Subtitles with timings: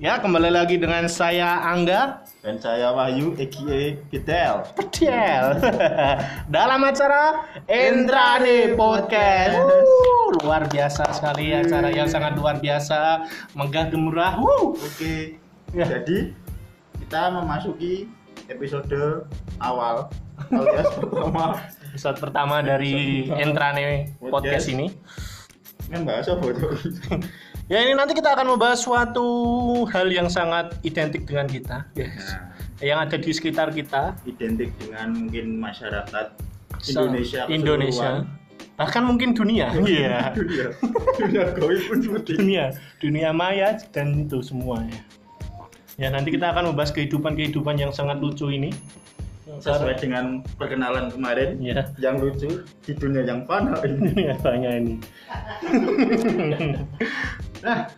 [0.00, 4.00] Ya, kembali lagi dengan saya Angga Dan saya Wahyu, a.k.a.
[4.08, 4.64] Fidel.
[4.72, 5.44] Pedel
[6.48, 14.40] Dalam acara Intrane Podcast Wuh, Luar biasa sekali acara yang sangat luar biasa Megah gemerah
[14.40, 14.72] Wuh.
[14.72, 15.36] Oke,
[15.70, 15.86] Ya.
[15.86, 16.34] jadi
[16.98, 18.10] kita memasuki
[18.50, 19.22] episode
[19.62, 20.10] awal
[20.50, 24.90] alias pertama Episode pertama dari Intrane Podcast ini
[25.86, 26.74] Ini bahas apa tuh?
[27.70, 29.22] Ya ini nanti kita akan membahas suatu
[29.94, 32.34] hal yang sangat identik dengan kita yes.
[32.34, 32.50] Nah,
[32.82, 34.18] Yang ada di sekitar kita.
[34.26, 36.34] Identik dengan mungkin masyarakat
[36.90, 38.26] Indonesia Indonesia.
[38.74, 39.70] Bahkan mungkin dunia.
[39.86, 40.34] Iya.
[40.34, 40.66] dunia.
[41.14, 42.74] Dunia gaib pun seperti dunia.
[42.98, 45.06] Dunia maya dan itu semuanya
[45.94, 46.10] ya.
[46.10, 48.74] Nanti kita akan membahas kehidupan-kehidupan yang sangat lucu ini.
[49.46, 51.62] Sesuai dengan perkenalan kemarin.
[51.62, 54.26] Ya yang lucu di dunia yang fana ini.
[54.42, 54.94] Dunia ini
[57.60, 57.88] nah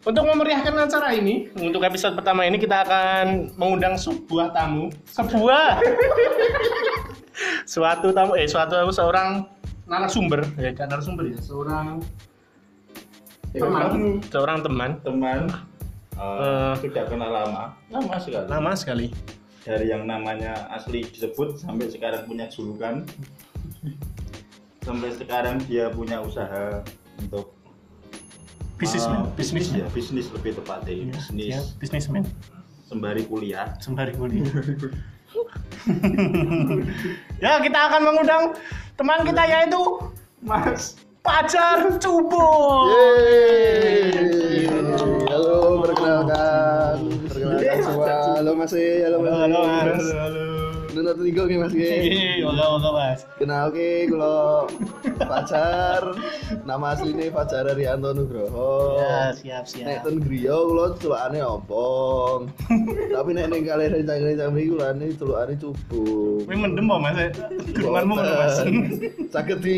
[0.00, 4.88] untuk memeriahkan acara ini untuk episode pertama ini kita akan mengundang sebuah tamu.
[5.12, 5.76] Sebuah?
[7.72, 9.44] Suatu tamu eh suatu seorang
[9.84, 10.44] narasumber.
[10.56, 12.00] Ya kan narasumber ya seorang
[13.52, 14.20] teman.
[14.28, 14.90] seorang teman.
[15.04, 15.40] Teman.
[16.16, 16.20] Eh.
[16.20, 17.64] eh, sudah kenal lama.
[17.92, 18.46] Lama sekali.
[18.48, 19.06] Lama sekali.
[19.64, 23.04] Dari yang namanya asli disebut sampai sekarang punya julukan.
[24.80, 26.80] Sampai sekarang dia punya usaha
[27.20, 27.59] untuk
[28.80, 29.66] Bisnismen, eh, bisnis.
[29.76, 32.24] ya bisnis lebih tepatnya Iya, bisnis ya, bisnismen
[32.88, 34.48] sembari kuliah sembari kuliah.
[37.44, 38.56] ya kita akan mengundang
[38.96, 39.82] teman kita yaitu
[40.40, 42.88] mas Pacar Cubo.
[42.88, 44.64] Yeay.
[45.28, 46.96] Halo, perkenalkan.
[47.28, 48.40] Perkenalkan semua.
[48.40, 49.36] Halo Mas E, halo Mas.
[49.36, 49.68] Halo, E.
[49.68, 50.48] Mas.
[50.90, 51.70] Nunut tinggal nih Mas.
[51.70, 53.20] Hei, Oke, oke, Mas.
[53.38, 54.66] Kenal ke kalau
[55.22, 56.02] pacar
[56.66, 58.98] nama asline Fajar Rianto Nugroho.
[58.98, 60.02] Ya, siap, Nek siap.
[60.02, 62.50] ten griya kula celukane ompong.
[63.14, 66.42] Tapi nek ning kali rencang-rencang mriki kula ne celukane cubung.
[66.42, 67.16] Kowe mendem Mas?
[67.70, 68.56] Gerunganmu mendem, Mas.
[69.30, 69.76] Saged di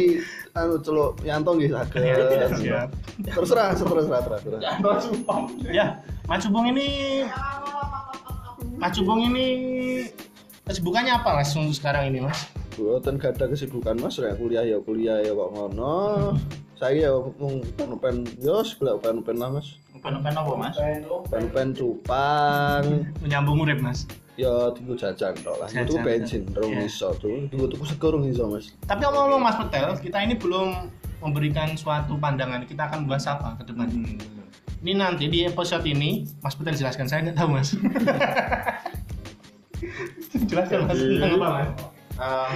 [0.57, 2.01] anu celuk Yanto nggih saged.
[2.01, 2.89] Siap, siap.
[3.29, 4.61] Terserah, terserah, terserah, terserah.
[5.69, 6.89] Ya, Mas Cubung ini
[8.81, 9.47] Mas Cubung ini
[10.67, 12.49] kesibukannya apa, Mas, untuk sekarang ini, Mas?
[12.73, 16.33] Buatan gak ada kesibukan mas, ya kuliah ya kuliah ya kok ngono.
[16.81, 17.61] Saya ya mung
[18.01, 19.77] pen yo sebelah pen pen lah mas.
[20.03, 20.75] pen-pen apa mas
[21.31, 24.03] Pen pen cupang, Menyambung urip, Mas.
[24.35, 25.69] ya tinggal jajan tok lah.
[25.71, 26.59] Itu bensin, iya.
[26.59, 27.47] rong iso tuh.
[27.53, 28.75] Tinggal tuku sego rong iso mas.
[28.89, 30.91] Tapi ngomong Mas Petel, kita ini belum
[31.23, 32.67] memberikan suatu pandangan.
[32.67, 33.87] Kita akan bahas apa ke depan.
[34.83, 37.07] Ini nanti di episode ini, Mas Petel jelaskan.
[37.07, 37.77] Saya nggak tahu, Mas.
[40.49, 40.99] jelaskan, Mas.
[40.99, 41.71] Jadi- Tentang apa, Mas?
[42.13, 42.51] Eh,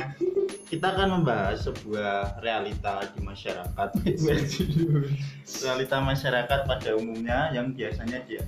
[0.68, 3.88] kita akan membahas sebuah realita di masyarakat.
[5.64, 8.44] Realita masyarakat pada umumnya yang biasanya dia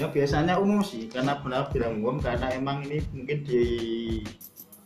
[0.00, 3.64] ya biasanya umum sih karena benar bilang umum karena emang ini mungkin di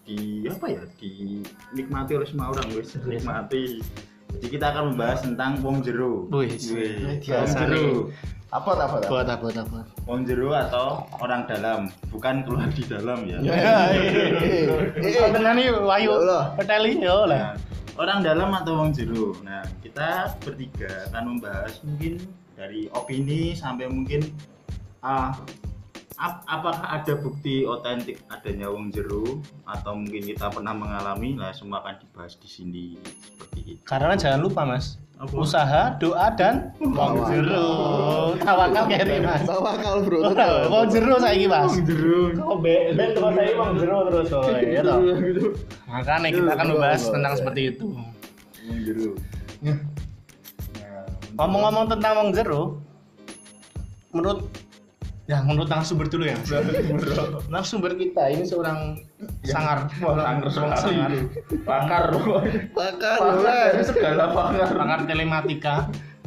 [0.02, 3.78] di apa ya dinikmati oleh semua orang wis nikmati
[4.34, 6.26] jadi kita akan membahas tentang wong jero.
[6.26, 7.54] Wih, Wih, biasa.
[7.54, 8.10] Wong jero
[8.54, 9.10] Apa apa apa?
[9.10, 9.80] Buat apa, apa?
[10.06, 13.42] wong jero atau orang dalam bukan keluar di dalam ya
[15.34, 16.10] tenan nih, Wahyu.
[16.14, 16.42] Ya Allah.
[16.54, 17.34] Petel ini, ya Allah.
[17.34, 17.54] Nah,
[17.98, 19.34] orang dalam atau wong jero.
[19.42, 22.22] Nah, kita bertiga akan membahas mungkin
[22.54, 24.22] dari opini sampai mungkin
[25.02, 25.34] ah,
[26.22, 31.34] ap- apakah ada bukti otentik adanya wong jero atau mungkin kita pernah mengalami.
[31.34, 32.84] Nah, semua akan dibahas di sini
[33.18, 33.82] seperti itu.
[33.82, 35.02] Karena jangan lupa, Mas.
[35.24, 35.40] Apa?
[35.40, 37.68] Usaha, doa, dan wong jero.
[38.36, 39.40] Tawakal kayak ini, Mas.
[39.48, 40.20] Tawakal bro.
[40.68, 41.72] Wong jero saiki, Mas.
[41.80, 42.36] jero.
[42.44, 45.00] Oh, be, ben kalau saya wong jero terus, oh, ya toh.
[45.88, 47.86] Makanya kita akan membahas tentang seperti itu.
[48.68, 49.10] Wong jero.
[51.40, 52.62] Ngomong-ngomong tentang wong jero,
[54.12, 54.44] menurut
[55.26, 55.40] ya.
[55.44, 56.36] Menurut narasumber dulu ya.
[57.52, 59.00] Narasumber kita ini seorang
[59.44, 60.96] sangar, sangar seorang sekali.
[60.96, 61.10] sangar,
[61.64, 62.04] pakar.
[62.72, 63.18] Pakar.
[63.20, 64.68] Pakar segala pakar.
[64.72, 65.76] pakar telematika.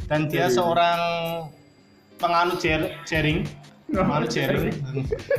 [0.08, 1.00] Dan dia seorang
[2.16, 2.58] penganut
[3.04, 3.44] jaring,
[3.92, 4.72] penganut jaring,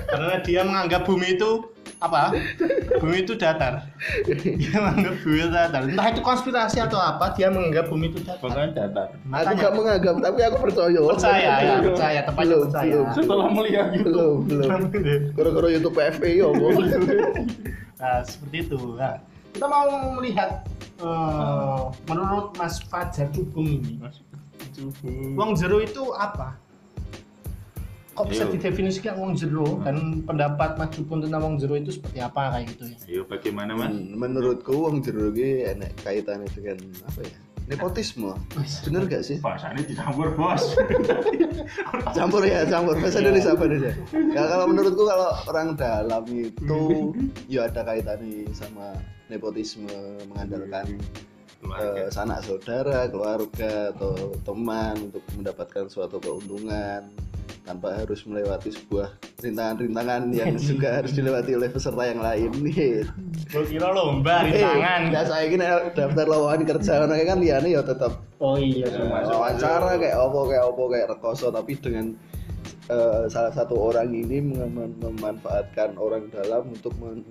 [0.07, 1.65] karena dia menganggap bumi itu
[1.99, 2.31] apa?
[3.03, 3.83] Bumi itu datar.
[4.23, 5.81] Dia menganggap bumi itu datar.
[5.83, 8.39] Entah itu konspirasi atau apa, dia menganggap bumi itu datar.
[8.39, 9.07] Pokoknya datar.
[9.19, 10.99] Aku gak menganggap, tapi aku percaya.
[11.03, 13.07] percaya ya percaya tepatnya Belum, percaya belum.
[13.11, 14.69] Setelah melihat Belum, belum.
[15.35, 16.47] Gara-gara YouTube PFP ya,
[17.99, 19.19] nah seperti itu nah,
[19.51, 20.63] kita mau melihat
[21.03, 23.99] eh, menurut Mas Fajar Cubung ini
[25.35, 26.55] uang jero itu apa
[28.19, 28.51] kok bisa Ayo.
[28.51, 29.95] didefinisikan uang jero dan
[30.27, 32.97] pendapat Mas Cubung tentang uang jero itu seperti apa kayak gitu ya?
[33.07, 33.95] Ayo bagaimana mas?
[33.95, 36.77] Hmm, Menurutku wong jero iki enek kaitannya dengan
[37.07, 37.37] apa ya?
[37.69, 38.33] nepotisme.
[38.81, 39.37] Bener gak sih?
[39.39, 40.73] Bahasanya dicampur bos.
[42.17, 42.97] Campur ya campur.
[42.97, 43.93] Bahasa Indonesia apa Indonesia
[44.33, 47.13] ya kalau menurutku kalau orang dalam itu
[47.53, 48.97] ya ada kaitannya sama
[49.29, 49.85] nepotisme
[50.33, 50.97] mengandalkan
[51.61, 52.01] Keluarga.
[52.01, 57.05] eh, sanak saudara keluarga atau teman untuk mendapatkan suatu keuntungan
[57.69, 63.05] tanpa harus melewati sebuah rintangan-rintangan yang juga harus dilewati oleh peserta yang lain nih
[63.45, 65.13] Gue kira lomba rintangan.
[65.13, 65.61] nggak saya ini
[65.93, 68.87] daftar lowongan kerja karena kan liane ya tetap Oh iya.
[68.87, 72.15] Eh, wawancara kayak opo kayak opo kayak rekoso tapi dengan
[72.87, 77.27] eh, salah satu orang ini mem- memanfaatkan orang dalam untuk men-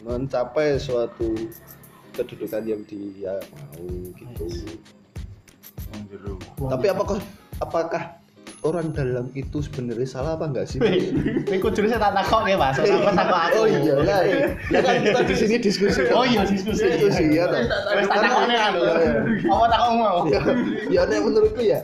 [0.00, 1.34] mencapai suatu
[2.12, 3.84] kedudukan yang dia mau
[4.14, 4.46] gitu.
[6.60, 7.18] Tapi apakah
[7.58, 8.02] apakah
[8.60, 10.78] orang dalam itu sebenarnya salah apa enggak sih?
[10.80, 12.76] Ini kudu saya tak takok ya, Mas.
[12.76, 13.58] Aku takok aku.
[13.64, 14.20] Oh iya lah.
[14.68, 16.00] Ya kan kita di sini diskusi.
[16.12, 16.84] Oh iya diskusi.
[16.84, 17.48] Diskusi ya.
[17.48, 17.60] toh.
[17.96, 18.72] Wes tak takokne kan.
[18.76, 19.12] Iya, iya.
[19.48, 20.18] Apa takok mau?
[20.92, 21.80] Ya, nek menurutku ya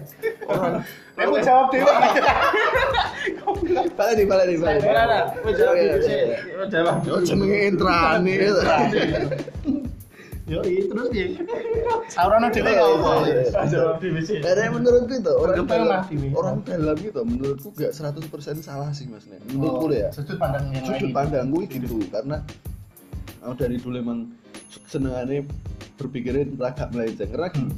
[0.46, 0.84] orang
[1.16, 1.88] Aku jawab dhewe.
[3.96, 4.82] balik nih balik nih balik.
[4.84, 6.38] Ora, ora, wis jawab Iya, iya, iya.
[6.60, 6.94] Wis jawab.
[7.08, 8.34] Oh, jenenge intrane.
[10.46, 11.26] Yo iya terus piye?
[12.06, 13.66] Saurono dhewe kok apa?
[13.66, 14.38] Jawab dulu sih.
[14.38, 16.00] Karena menurutku itu orang dalam,
[16.38, 19.42] orang dalam itu menurutku gak 100% salah sih mas Nek.
[19.50, 20.14] Menurutku ya.
[20.14, 21.14] Sudut pandang yang Sudut lain.
[21.18, 22.46] pandangku gitu karena
[23.42, 24.20] aku dari dulu emang
[24.86, 25.42] senengannya
[25.98, 27.74] berpikirin agak melenceng karena gini,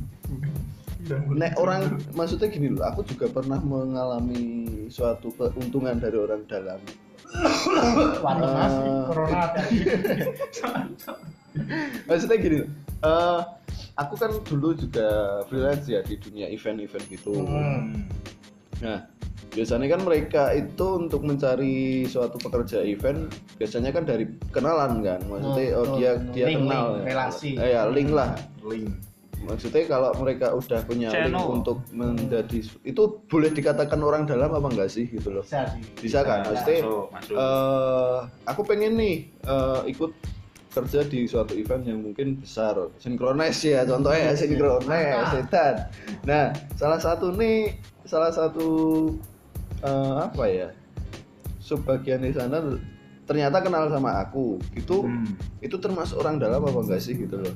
[1.32, 6.81] nek orang maksudnya gini loh aku juga pernah mengalami suatu keuntungan dari orang dalam
[8.25, 9.43] Waduh, Mas, Eh, corona
[12.05, 12.58] maksudnya gini
[13.00, 13.40] eh,
[13.94, 15.08] aku kan dulu juga
[15.44, 18.06] freelance ya di dunia event-event gitu Hmm.
[18.78, 19.10] Nah,
[19.50, 25.19] biasanya kan mereka itu untuk mencari suatu pekerja event biasanya kan dari kenalan kan.
[25.25, 26.31] Maksudnya Oh, oh, dia betul.
[26.31, 27.02] dia Link, kenal link, ya.
[27.05, 27.50] relasi.
[27.56, 28.31] Eh, ya, link lah.
[28.62, 28.87] Link.
[29.40, 31.46] Maksudnya kalau mereka udah punya link Channel.
[31.52, 35.43] untuk menjadi itu boleh dikatakan orang dalam apa enggak sih gitu loh.
[35.43, 35.82] Bisa sih.
[35.99, 36.43] Bisa kan?
[36.44, 37.34] Bisa, Maksudnya masuk, masuk.
[37.34, 40.10] eh, aku pengen nih eh, ikut
[40.69, 44.88] kerja di suatu event yang mungkin besar sinkronis ya contohnya sinkronis
[45.31, 45.75] setan.
[46.23, 46.44] Nah
[46.75, 47.73] salah satu nih
[48.05, 48.69] salah satu
[49.81, 50.69] eh, apa ya
[51.59, 52.61] sebagian di sana
[53.25, 54.56] ternyata kenal sama aku.
[54.73, 55.37] Itu Hmm.
[55.61, 57.55] itu termasuk orang dalam apa enggak sih gitu loh.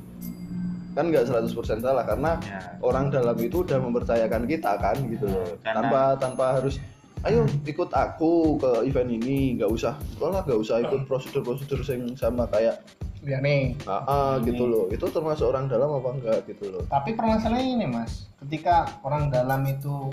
[0.93, 2.61] Kan nggak 100% salah karena Ya.
[2.81, 5.49] orang dalam itu udah mempercayakan kita kan gitu loh.
[5.61, 6.77] Karena- tanpa tanpa harus
[7.23, 12.47] ayo ikut aku ke event ini nggak usah sekolah nggak usah ikut prosedur-prosedur yang sama
[12.49, 12.83] kayak
[13.23, 13.79] Ya nih.
[13.87, 17.87] ah, ah, gitu loh itu termasuk orang dalam apa enggak gitu loh Tapi permasalahannya ini,
[17.87, 18.27] Mas.
[18.43, 20.11] Ketika orang dalam itu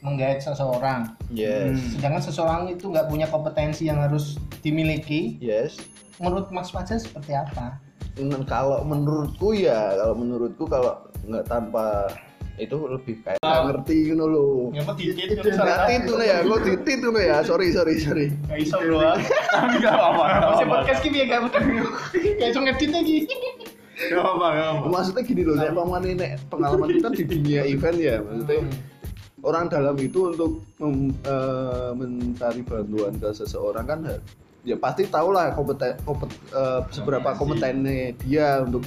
[0.00, 1.92] menggait seseorang, yes Hmm.
[1.92, 5.76] sedangkan seseorang itu nggak punya kompetensi yang harus dimiliki, yes
[6.16, 7.76] menurut Mas Fajar seperti apa?
[8.48, 10.96] Kalau menurutku ya kalau menurutku kalau
[11.28, 12.08] nggak tanpa
[12.56, 16.58] itu lebih kayak nggak ngerti gitu loh Ya apa titit Nggak titu nih ya, kok
[16.82, 18.26] titu nih ya, sorry sorry sorry.
[18.48, 19.00] Gak iso bro.
[19.00, 20.24] Tapi gak apa-apa.
[20.52, 21.40] Masih podcast ki piye gak
[22.40, 23.16] Gak iso ngedit lagi.
[23.96, 24.86] Gak apa-apa, gak apa-apa.
[24.88, 28.60] Maksudnya gini loh, nek pamane nek pengalaman kita di dunia event ya, maksudnya
[29.40, 30.50] orang dalam itu untuk
[30.80, 33.98] mem- eh, mencari bantuan ke seseorang kan
[34.66, 38.82] ya pasti tahu lah kompeten, kompet- eh, seberapa kompetennya dia untuk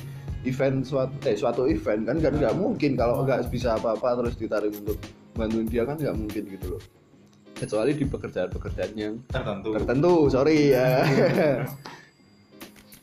[0.47, 2.95] event suatu eh, suatu event kan kan nggak mungkin.
[2.95, 4.95] Kalau nggak bisa apa-apa terus ditarik untuk
[5.35, 6.83] bantuin dia kan nggak mungkin gitu loh.
[7.55, 9.69] Kecuali di pekerjaan-pekerjaan yang Tertentu.
[9.75, 11.03] tertentu sorry ya.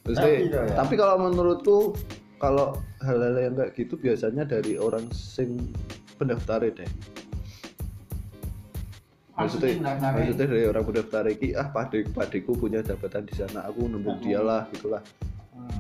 [0.07, 0.63] Maksudnya, Tapi, ya.
[0.79, 1.93] tapi kalau menurutku
[2.39, 5.59] kalau hal-hal yang kayak gitu biasanya dari orang sing
[6.15, 6.87] pendaftar deh.
[9.37, 14.17] Maksudnya maksudnya dari orang pendaftar iki ah padik padikku punya jabatan di sana aku nembuk
[14.25, 15.05] dia lah gitulah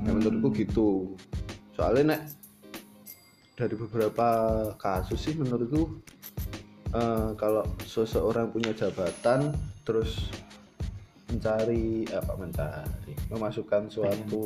[0.04, 1.14] nah, menurutku gitu.
[1.74, 2.22] Soalnya nek
[3.56, 4.28] dari beberapa
[4.76, 5.96] kasus sih menurutku
[6.92, 10.28] eh, kalau seseorang punya jabatan terus
[11.26, 14.44] mencari apa mencari memasukkan suatu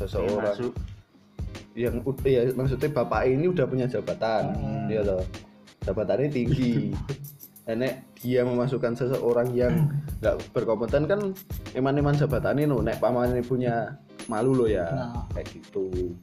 [0.00, 0.72] seseorang Masuk.
[1.76, 4.88] yang udah ya maksudnya bapak ini udah punya jabatan Hmm.
[4.88, 5.20] ya loh.
[5.84, 6.94] Jabatannya tinggi.
[7.66, 9.90] Nek dia memasukkan seseorang yang
[10.22, 11.20] nggak berkompeten kan
[11.74, 12.78] eman-eman jabatannya no.
[12.80, 15.24] Nek pamannya punya malu loh ya Nah.
[15.30, 16.14] kayak gitu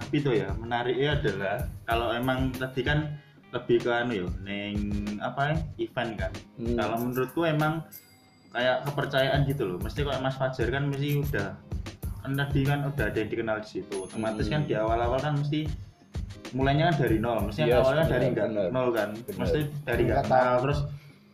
[0.00, 3.14] Tapi itu ya, menariknya adalah kalau emang tadi kan
[3.50, 4.74] lebih ke anu ya, neng
[5.20, 6.32] apa ya, event kan.
[6.56, 6.74] Hmm.
[6.74, 7.84] Kalau menurutku emang
[8.50, 9.78] kayak kepercayaan gitu loh.
[9.78, 11.48] Mesti kalau Mas Fajar kan mesti udah
[12.20, 13.94] kan tadi kan udah ada yang dikenal di situ.
[14.02, 14.52] Otomatis Hmm.
[14.52, 15.70] kan di awal-awal kan mesti
[16.50, 17.38] mulainya kan dari nol.
[17.46, 18.66] Mesti Yes, awalnya benar, dari enggak benar.
[18.72, 19.08] nol kan.
[19.14, 19.38] Benar.
[19.38, 20.78] Mesti dari Nggak enggak kenal terus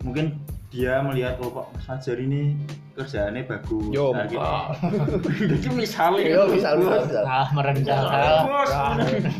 [0.05, 0.26] mungkin
[0.68, 2.58] dia melihat oh kok Mas Fajar ini
[2.92, 3.92] kerjaannya bagus.
[3.92, 4.40] Yo, Nah, gitu.
[5.56, 7.25] Itu misalnya Yo, misal, misal, misal.
[7.25, 7.99] Ah merendah.
[8.42, 8.70] Bos.
[8.70, 8.92] Ah,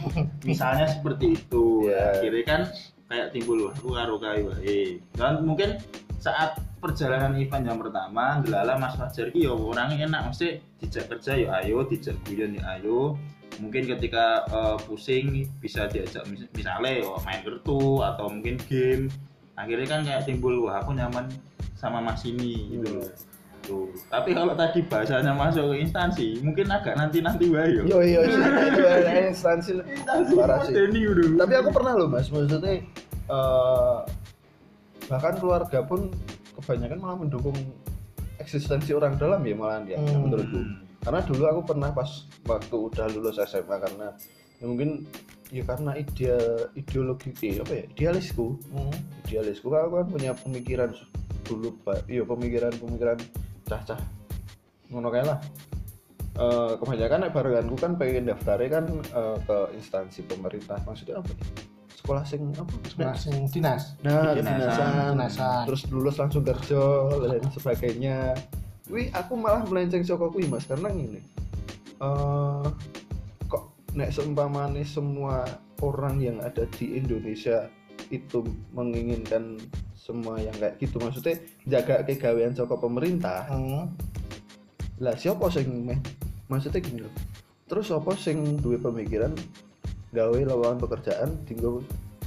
[0.49, 2.21] misalnya seperti itu Iya.
[2.21, 2.61] akhirnya kan
[3.07, 4.81] kayak timbul wah aku karo kayu wae
[5.15, 5.79] dan mungkin
[6.19, 11.33] saat perjalanan event yang pertama delala Mas Fajar ki yo orangnya enak mesti dijak kerja
[11.37, 12.99] yo ayo dijak guyon yo ayo
[13.57, 19.07] mungkin ketika eh, pusing bisa diajak mis- misalnya yo main kartu atau mungkin game
[19.57, 21.27] akhirnya kan kayak timbul wah aku nyaman
[21.75, 23.11] sama Mas ini gitu loh
[23.67, 23.91] Tuh.
[24.07, 27.83] Tapi kalau tadi bahasanya masuk ke instansi, mungkin agak nanti-nanti wae yo.
[27.83, 28.23] Yo yo
[28.71, 29.83] itu ada instansi
[30.39, 30.79] parah sih.
[31.35, 32.79] Tapi aku pernah loh mas, maksudnya
[33.27, 33.97] eh,
[35.11, 36.15] bahkan keluarga pun
[36.55, 37.59] kebanyakan malah mendukung
[38.39, 40.31] eksistensi orang dalam ya malah ya Hmm.
[40.31, 40.63] menurutku.
[41.03, 42.11] Karena dulu aku pernah pas
[42.47, 44.15] waktu udah lulus SMA karena
[44.63, 45.11] ya mungkin
[45.55, 46.35] ya karena ide
[46.75, 48.59] ideologi eh, apa ya idealisku.
[48.75, 48.97] Hmm.
[49.27, 50.91] idealisku kan aku kan punya pemikiran
[51.47, 53.19] dulu pak iya pemikiran pemikiran
[53.67, 54.01] cah-cah.
[54.91, 55.39] Ngono kayak lah.
[56.37, 60.79] Eh, kebanyakan barenganku kan pengen daftarnya kan eh, ke instansi pemerintah.
[60.83, 61.47] Maksudnya apa ya?
[61.97, 62.71] sekolah sing apa?
[63.03, 63.99] Nah, sing dinas.
[64.07, 65.19] nah kedinasan.
[65.19, 65.63] Kedinasan.
[65.67, 66.83] terus lulus langsung kerja
[67.19, 68.19] dan sebagainya.
[68.87, 71.19] Wih aku malah melenceng kuwi mas karena gini
[71.97, 72.96] eh kok
[73.97, 75.43] nek seumpamane semua
[75.81, 77.67] orang yang ada di Indonesia
[78.09, 79.57] itu menginginkan
[79.97, 81.35] semua yang kayak gitu maksudnya
[81.67, 83.91] jaga kegawean saka pemerintah Hmm.
[84.99, 85.99] lah siapa sing meh
[86.47, 87.15] maksudnya gini loh
[87.67, 89.33] terus apa sing duwe pemikiran
[90.13, 91.83] gawe lowongan pekerjaan tinggal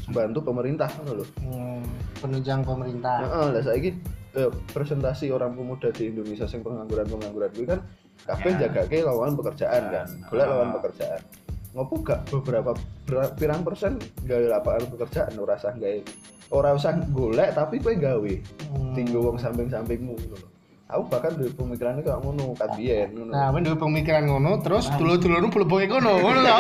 [0.10, 1.86] bantu pemerintah ngono lho Hmm.
[2.20, 3.24] Penunjang pemerintah.
[3.24, 3.90] Heeh, lah saiki
[4.36, 7.80] eh, presentasi orang pemuda di Indonesia sing pengangguran-pengangguran kuwi kan
[8.28, 8.68] kabeh Ya.
[8.68, 10.08] jagake lowongan pekerjaan kan.
[10.28, 10.50] Golek Ah.
[10.52, 11.22] lowongan pekerjaan.
[11.70, 12.74] Ngopo gak beberapa
[13.06, 16.02] ber- pirang persen gawe lapangan pekerjaan ora usah gawe
[16.50, 18.34] ora usah golek tapi kowe gawe.
[18.74, 18.94] Hmm.
[18.98, 20.50] Tinggo wong samping-sampingmu ngono lho.
[20.90, 23.30] Aku bahkan duwe pemikirannya kayak ngono kan biyen ngono.
[23.30, 26.56] Nah, men duwe pemikiran ngono, terus dulu-dulu blebok kono, ngono lho.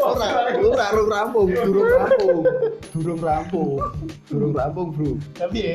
[0.00, 2.40] Ora, ora durung rampung, durung rampung.
[2.96, 3.76] Durung rampung.
[4.32, 5.20] Durung rampung, Bro.
[5.36, 5.74] Tapi ya,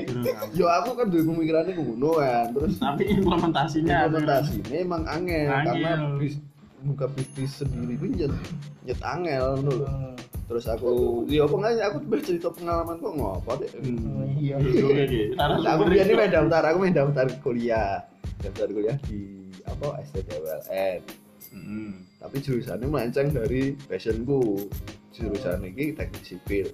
[0.58, 2.50] Yo aku kan duwe pemikirannya ngono kan.
[2.50, 6.42] Terus Tapi implementasinya implementasi ini emang angel, karena bis,
[6.90, 8.34] buka bisnis sendiri pun nyet,
[8.82, 10.15] nyet angel ngono.
[10.46, 13.70] Terus aku, ya apa nggak aku bercerita pengalaman kok ngopo deh.
[13.82, 14.30] Hmm.
[14.38, 14.62] Iya.
[14.62, 15.22] Oke, oke.
[15.34, 18.06] Narasumber Aku biar ini main daftar, aku main daftar kuliah,
[18.46, 21.00] daftar kuliah di apa STTWLN.
[21.50, 21.92] Hmm.
[22.22, 24.70] Tapi jurusannya melenceng dari passionku.
[25.16, 26.70] Jurusan ini teknik sipil.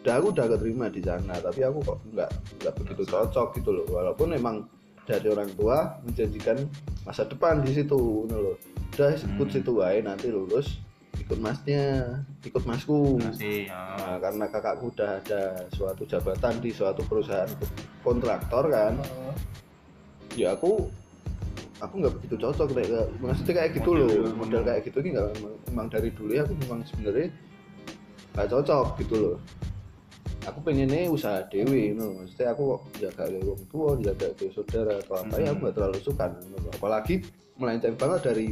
[0.00, 2.30] Udah aku udah keterima di sana, tapi aku kok nggak
[2.64, 3.86] nggak begitu cocok gitu loh.
[3.92, 4.64] Walaupun emang
[5.04, 6.62] dari orang tua menjanjikan
[7.04, 8.56] masa depan di situ, loh.
[8.96, 9.52] Udah ikut Hmm.
[9.52, 10.78] situ wae nanti lulus
[11.20, 13.20] ikut masnya, ikut masku.
[13.20, 13.68] Masih.
[13.68, 13.76] ya.
[13.98, 17.48] Nah, karena kakakku udah ada suatu jabatan di suatu perusahaan
[18.00, 18.96] kontraktor kan,
[20.32, 20.88] ya aku
[21.78, 25.28] aku nggak begitu cocok kayak maksudnya kayak gitu Model- loh model kayak gitu ini nggak
[25.34, 27.26] memang, memang dari dulu ya aku memang sebenarnya
[28.32, 29.36] nggak cocok gitu loh
[30.46, 32.22] aku pengennya usaha dewi no.
[32.22, 35.98] maksudnya aku jaga ke orang tua jaga ke saudara atau apa ya aku nggak terlalu
[36.06, 36.70] suka no.
[36.70, 37.14] apalagi
[37.58, 38.48] melenceng banget dari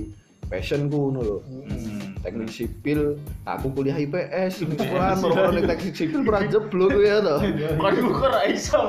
[0.51, 2.00] passionku no loh Hmm.
[2.21, 3.17] Teknik sipil
[3.49, 7.41] aku kuliah IPS kan merupakan teknik sipil pernah jeblok ya toh
[7.81, 8.83] Waduh, kok ra iso.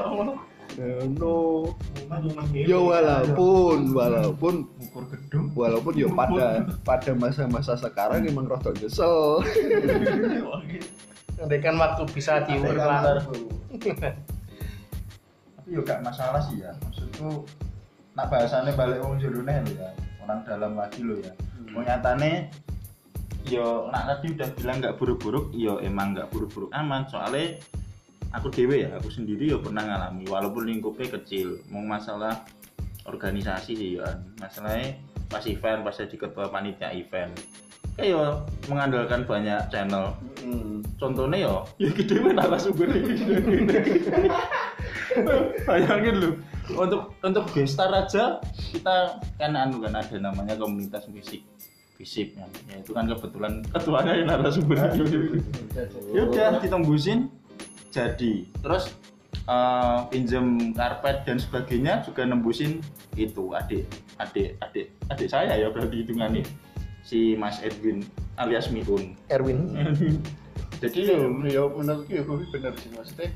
[0.79, 1.67] Eh, no
[2.55, 5.51] ya walaupun walaupun Ukur gedung.
[5.51, 9.43] walaupun ya pada pada masa-masa sekarang emang rada nyesel
[11.41, 13.01] Andaikan waktu bisa diulang.
[15.57, 16.69] Tapi yo gak masalah sih ya.
[16.85, 17.50] Maksudku
[18.13, 19.89] nak bahasane balik wong jerone lho ya.
[20.21, 21.33] Orang dalam lagi lho ya.
[21.73, 22.53] Wong nyatane
[23.48, 27.57] yo nak tadi udah bilang nggak buruk-buruk, yo emang nggak buruk-buruk aman soalnya
[28.36, 31.63] aku dewe ya, aku sendiri yo pernah ngalami walaupun lingkupnya kecil.
[31.74, 32.45] Mau masalah
[33.07, 34.07] organisasi sih ya.
[34.38, 35.00] Masalahnya
[35.31, 37.31] pas event, pas jadi ketua panitia event.
[37.98, 38.24] Kayak yo
[38.69, 40.81] mengandalkan banyak channel Hmm.
[40.98, 41.55] contohnya ya
[41.86, 42.89] ya gede banget narasumber
[45.69, 46.29] bayangin lu
[46.74, 48.41] untuk untuk gestar aja
[48.74, 51.45] kita kan anu kan ada namanya komunitas musik
[52.01, 52.50] fisip ya.
[52.74, 54.77] ya itu kan kebetulan ketuanya yang narasumber.
[56.12, 57.29] Ya udah ditembusin
[57.93, 58.50] jadi.
[58.50, 58.89] Terus
[59.46, 62.81] eh, pinjem karpet dan sebagainya juga nembusin
[63.13, 63.86] itu adik
[64.17, 66.43] adik adik adik saya ya berarti hitungannya.
[67.05, 68.01] Si Mas Edwin
[68.41, 69.13] alias Miun.
[69.29, 69.77] Erwin.
[70.81, 73.29] jadi ya ya menurutku ya kuwi bener sih maksudnya.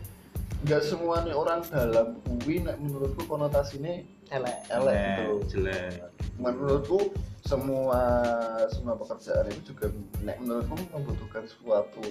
[0.66, 4.02] Nggak semuanya orang dalam kuwi nek menurutku konotasinya
[4.34, 4.58] Elek.
[4.74, 6.10] elek gitu jelek.
[6.42, 7.14] Menurutku
[7.46, 8.02] semua
[8.68, 12.02] semua pekerjaan itu juga nek menurutku membutuhkan suatu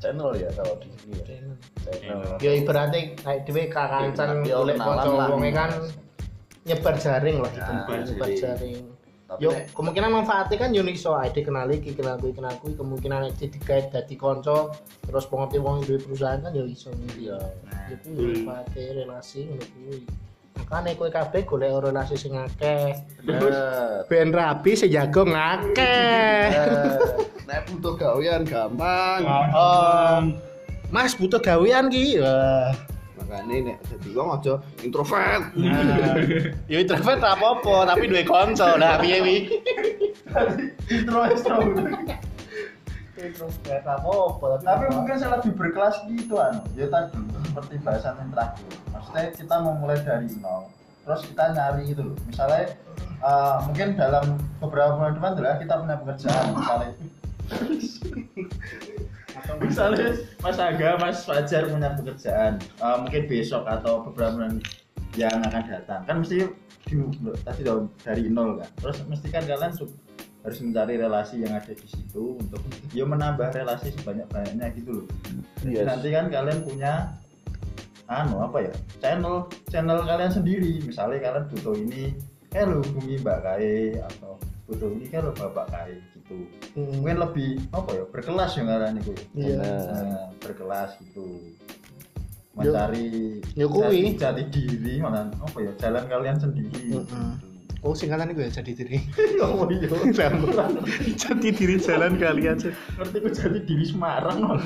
[0.00, 1.54] channel ya kalau di sini ya channel
[2.40, 5.28] Ya ibaratnya kayak dhewe kakancan Ya, kenalan kanca lah.
[5.28, 5.70] wonge kan
[6.62, 7.70] nyebar jaring lah gitu.
[7.70, 8.78] Nyebar Nyebar jaring.
[9.26, 12.74] Tapi Yo, nek- kemungkinan manfaatnya kan yo iso ade kenali iki kenal kuwi kenal kuwi
[12.74, 17.38] kemungkinan nek digait dadi kanca terus pengerti wong duwe perusahaan kan yo iso Iya.
[17.62, 19.98] Nah, yo manfaate relasi ngono kuwi.
[20.60, 22.92] Makane kowe kabeh golek relasi sing akeh.
[23.24, 24.04] Bener.
[24.12, 26.52] Ben rapi sing jago ngakeh.
[26.52, 26.96] Eh,
[27.48, 29.24] Nek butuh gawean gampang.
[29.56, 30.20] Oh.
[30.92, 32.20] Mas butuh gawean ki.
[32.20, 32.76] Wah.
[33.16, 35.48] Makanya nek dadi wong aja introvert.
[36.68, 38.76] Yo introvert ra apa-apa, tapi duwe kanca.
[38.76, 39.36] Lah piye wi?
[40.86, 41.42] Introvert
[43.86, 47.18] ra apa-apa, tapi mungkin saya lebih berkelas gitu anu ya tadi
[47.50, 48.70] seperti bahasan yang terakhir.
[48.94, 50.70] Maksudnya kita memulai dari nol
[51.10, 52.16] terus kita nyari gitu loh.
[52.28, 52.64] Misalnya
[53.02, 56.90] eh, mungkin dalam beberapa bulan depan tuh ya kita punya pekerjaan misalnya.
[59.58, 60.06] Misalnya
[60.38, 62.62] Mas Aga, Mas Fajar punya pekerjaan.
[62.62, 64.62] Eh, mungkin besok atau beberapa bulan
[65.18, 66.00] yang akan datang.
[66.06, 66.46] Kan mesti
[66.86, 66.94] di,
[67.42, 68.70] tadi dong dari nol kan.
[68.78, 69.74] Terus mesti kan kalian
[70.40, 72.62] harus mencari relasi yang ada di situ untuk
[72.96, 75.06] ya menambah relasi sebanyak banyaknya gitu loh.
[75.60, 75.84] Yes.
[75.84, 77.12] nanti kan kalian punya
[78.10, 78.74] anu apa ya?
[78.98, 80.82] Channel channel kalian sendiri.
[80.82, 82.02] Misalnya kalian butuh ini
[82.50, 84.34] eh lu hubungi mbak Kai atau
[84.66, 86.36] butuh ini kan bapak Kai gitu.
[86.74, 89.58] Mungkin lebih apa ya berkelas ya kalian itu Iya.
[89.62, 91.54] Nah, berkelas gitu.
[92.50, 94.18] Mencari yo kuwi.
[94.18, 96.98] jati, diri malah apa ya jalan kalian sendiri.
[96.98, 97.32] Heeh.
[97.80, 98.98] Oh singkatan itu ya jadi diri.
[99.40, 99.88] oh iya
[101.24, 102.60] jadi diri jalan kalian.
[102.60, 104.36] ngerti ku jati diri Semarang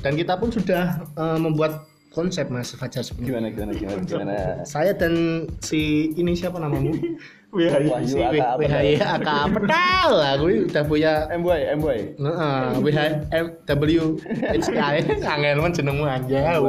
[0.00, 1.86] Dan kita pun sudah eh, membuat
[2.16, 3.28] konsep Mas Fajar sebenarnya.
[3.28, 4.36] Gimana gimana gimana gimana.
[4.64, 6.96] Saya dan si ini siapa namamu?
[7.56, 10.12] Si WHY AK Pedal.
[10.36, 12.00] Aku udah punya MBY MBY.
[12.20, 14.00] Heeh, WHMW
[14.60, 16.60] HKI angel men jenengmu aja.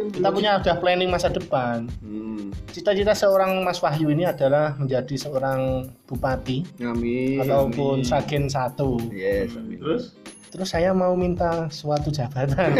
[0.00, 1.90] Kita punya udah planning masa depan.
[2.00, 2.54] Hmm.
[2.72, 7.42] Cita-cita seorang Mas Wahyu ini adalah menjadi seorang bupati Amin.
[7.42, 8.08] ataupun amin.
[8.08, 8.96] sagen satu.
[9.12, 9.52] Yes.
[9.58, 9.76] amin.
[9.76, 10.16] terus
[10.50, 12.74] Terus saya mau minta suatu jabatan.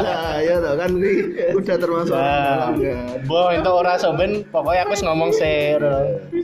[0.00, 1.12] Nah, ya tau kan ini
[1.56, 3.24] udah termasuk orang Nah, dalam kan.
[3.24, 5.76] Bo, itu ora soben, pokoknya aku wis ngomong sih.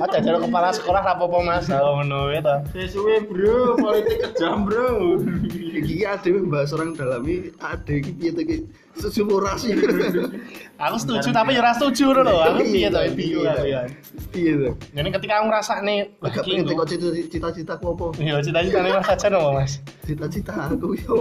[0.01, 2.57] Ada jadi kepala sekolah apa-apa Mas, oh ngono itu.
[2.73, 5.21] sesuai bro politik kejam bro
[5.77, 8.33] Iki ade bahas orang dalam ini ade iki piye
[8.97, 9.69] to iki sesumurasi.
[10.77, 12.37] Aku setuju tapi ya ora setuju lho.
[12.41, 13.81] Aku piye to bingung aku ya.
[14.33, 14.71] Piye to?
[14.93, 15.47] Jadi ketika aku
[15.85, 18.07] nih, Gak pengen teko cita- cita-citaku apa?
[18.21, 19.73] Iya, cita-cita nih Mas Hajan apa Mas?
[20.05, 21.15] Cita-cita aku yo.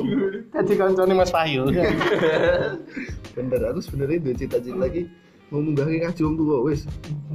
[0.52, 1.68] Jadi kancane Mas Wahyu.
[3.36, 5.04] Bener aku sebenarnya duwe cita-cita iki
[5.54, 6.82] mau munggah ke kaji wong tuwa wis.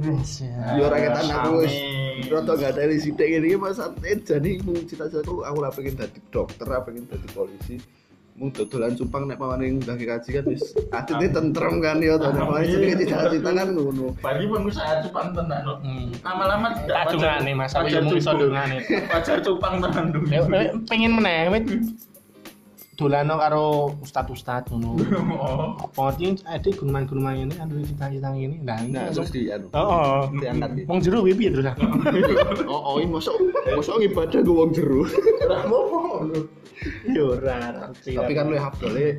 [0.03, 0.77] Wis ya.
[0.77, 1.73] Yo ora ketan aku wis.
[2.29, 6.19] Rada gak ada sithik ngene iki Mas eh, jadi mung cita-citaku aku ora pengen dadi
[6.29, 7.77] dokter, ora pengen dadi polisi.
[8.41, 12.25] Mung dodolan cupang nek pawane ke kaji kan wis atine tentrem kan yo to.
[12.25, 14.17] Nek pawane jenenge cita-cita kan ngono.
[14.17, 16.09] bagi pengusaha cupang tenan Hmm.
[16.25, 18.77] lama-lama tidak Tak dungane Mas, aku yo mung iso dungane.
[19.13, 21.65] wajar cupang tenan dulu Nek nek pengen meneh wit
[23.01, 23.63] dolano karo
[24.05, 25.01] ustad-ustad ngono.
[25.41, 28.61] oh Apa iki ade guneman-guneman ini kan duwe cita-cita ngene.
[28.61, 29.73] Nah, ini Nah, terus di anu.
[29.73, 30.21] Heeh.
[30.37, 30.69] Diangkat.
[30.85, 31.65] Wong jero kuwi piye terus?
[32.71, 33.35] Oh, oh, ini masuk
[33.73, 35.03] masuk ibadah gue wong jeru.
[37.09, 38.15] Yo ora ngerti.
[38.15, 39.17] Tapi kan lu Abdul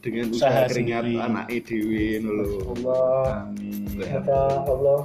[0.00, 2.72] dengan Usaha keringat anak dewi lho.
[2.72, 3.44] Allah.
[3.44, 3.84] amin
[4.40, 5.00] Allah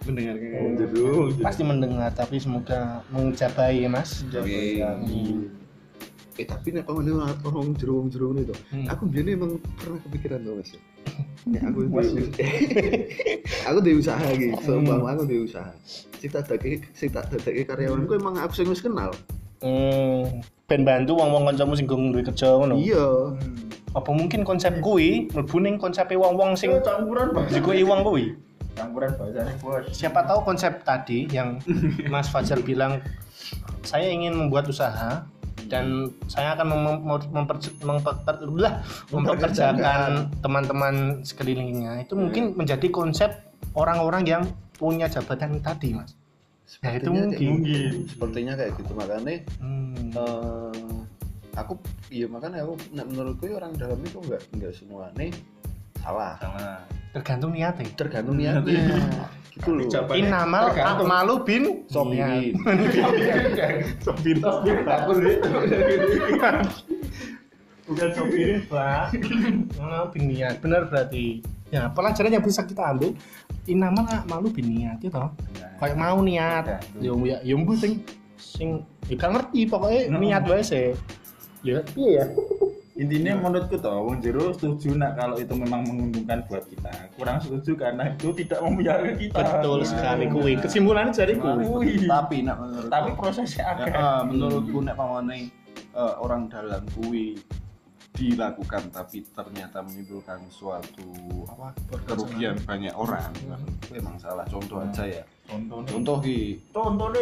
[0.00, 1.28] Mendengarkan Oh.
[1.44, 5.52] pasti mendengar tapi semoga mencapai ya mas Amin.
[6.40, 8.88] Eh tapi nek pamane orang orang jeru wong jeru itu, Hmm.
[8.88, 10.70] aku biasanya emang pernah kepikiran tuh mas.
[11.52, 11.78] Nek aku
[13.68, 15.72] aku di usaha gitu, seumpama aku di usaha.
[16.16, 19.12] Cita daki, cita daki karyawanku emang aku sing wis kenal.
[19.60, 23.36] hmm, ben bantu wong-wong kancamu sing gong duwe kerja ngono Iya.
[23.92, 28.32] apa mungkin konsep kuwi mlebu ning konsepe wong-wong sing campuran bahasa dikuwi wong kuwi
[28.72, 31.60] campuran bahasanya bos siapa tahu konsep tadi yang
[32.08, 33.04] Mas Fajar bilang
[33.84, 35.28] saya ingin membuat usaha
[35.70, 38.10] dan saya akan mem- mem- memper- memper-
[40.42, 42.02] teman-teman sekelilingnya.
[42.02, 43.30] Itu mungkin menjadi konsep
[43.72, 44.42] orang-orang yang
[44.74, 46.18] punya jabatan tadi mas.
[46.66, 47.62] Itu Sepertinya kayak mungkin.
[47.62, 47.96] gitu.
[48.10, 48.92] Sepertinya kayak gitu.
[48.94, 50.10] Makanya Hmm.
[50.10, 50.98] eh
[51.54, 51.72] aku
[52.10, 55.10] iya makanya aku menurutku ya orang dalam itu enggak enggak semua.
[55.14, 55.30] Nih
[56.00, 56.34] salah.
[56.40, 58.86] Sama tergantung niatnya tergantung niatnya
[59.50, 59.82] gitu loh.
[59.82, 60.22] Dicapai.
[60.22, 62.54] Inamal akmalu bin sopirin
[63.98, 65.36] Sopir Sopir takut deh.
[67.90, 69.10] bukan sopirin pak.
[70.14, 71.42] Bin niat benar berarti.
[71.70, 73.14] Ya pelajaran yang bisa kita ambil
[73.66, 75.34] inamal akmalu bin niat itu toh.
[75.82, 76.86] Kayak mau niat.
[77.02, 78.06] Yo ya yo mbu sing
[78.38, 80.94] sing ya gak ngerti pokoknya niat wae sih.
[81.66, 82.24] Ya iya ya
[83.00, 86.92] intinya menurutku toh wong jero setuju nak kalau itu memang menguntungkan buat kita.
[87.16, 89.40] Kurang setuju karena itu tidak memuyari kita.
[89.40, 90.52] Betul sekali kuwi.
[90.60, 91.64] kesimpulannya jadi kuwi.
[91.64, 92.04] Wih.
[92.04, 97.40] tapi nak menurut tapi prosesnya Ya, agak ah, menurutku nek pamane eh, orang dalam kuwi
[98.12, 101.08] dilakukan tapi ternyata menimbulkan suatu
[101.48, 101.72] apa
[102.04, 103.32] kerugian banyak orang.
[103.80, 106.40] Itu emang salah contoh aja ya contoh nih contoh ki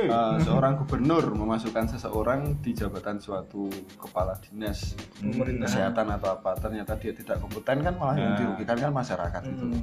[0.04, 5.64] eh, seorang gubernur memasukkan seseorang di jabatan suatu kepala dinas Pemerintah.
[5.64, 8.38] kesehatan atau apa ternyata dia tidak kompeten kan malah yang Nah.
[8.38, 9.82] dirugikan kan masyarakat gitu loh.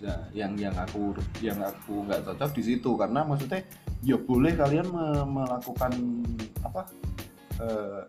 [0.00, 3.60] Nah, yang yang aku yang aku nggak cocok di situ karena maksudnya
[4.00, 5.92] ya boleh kalian me- melakukan
[6.60, 6.80] apa
[7.56, 8.00] eh,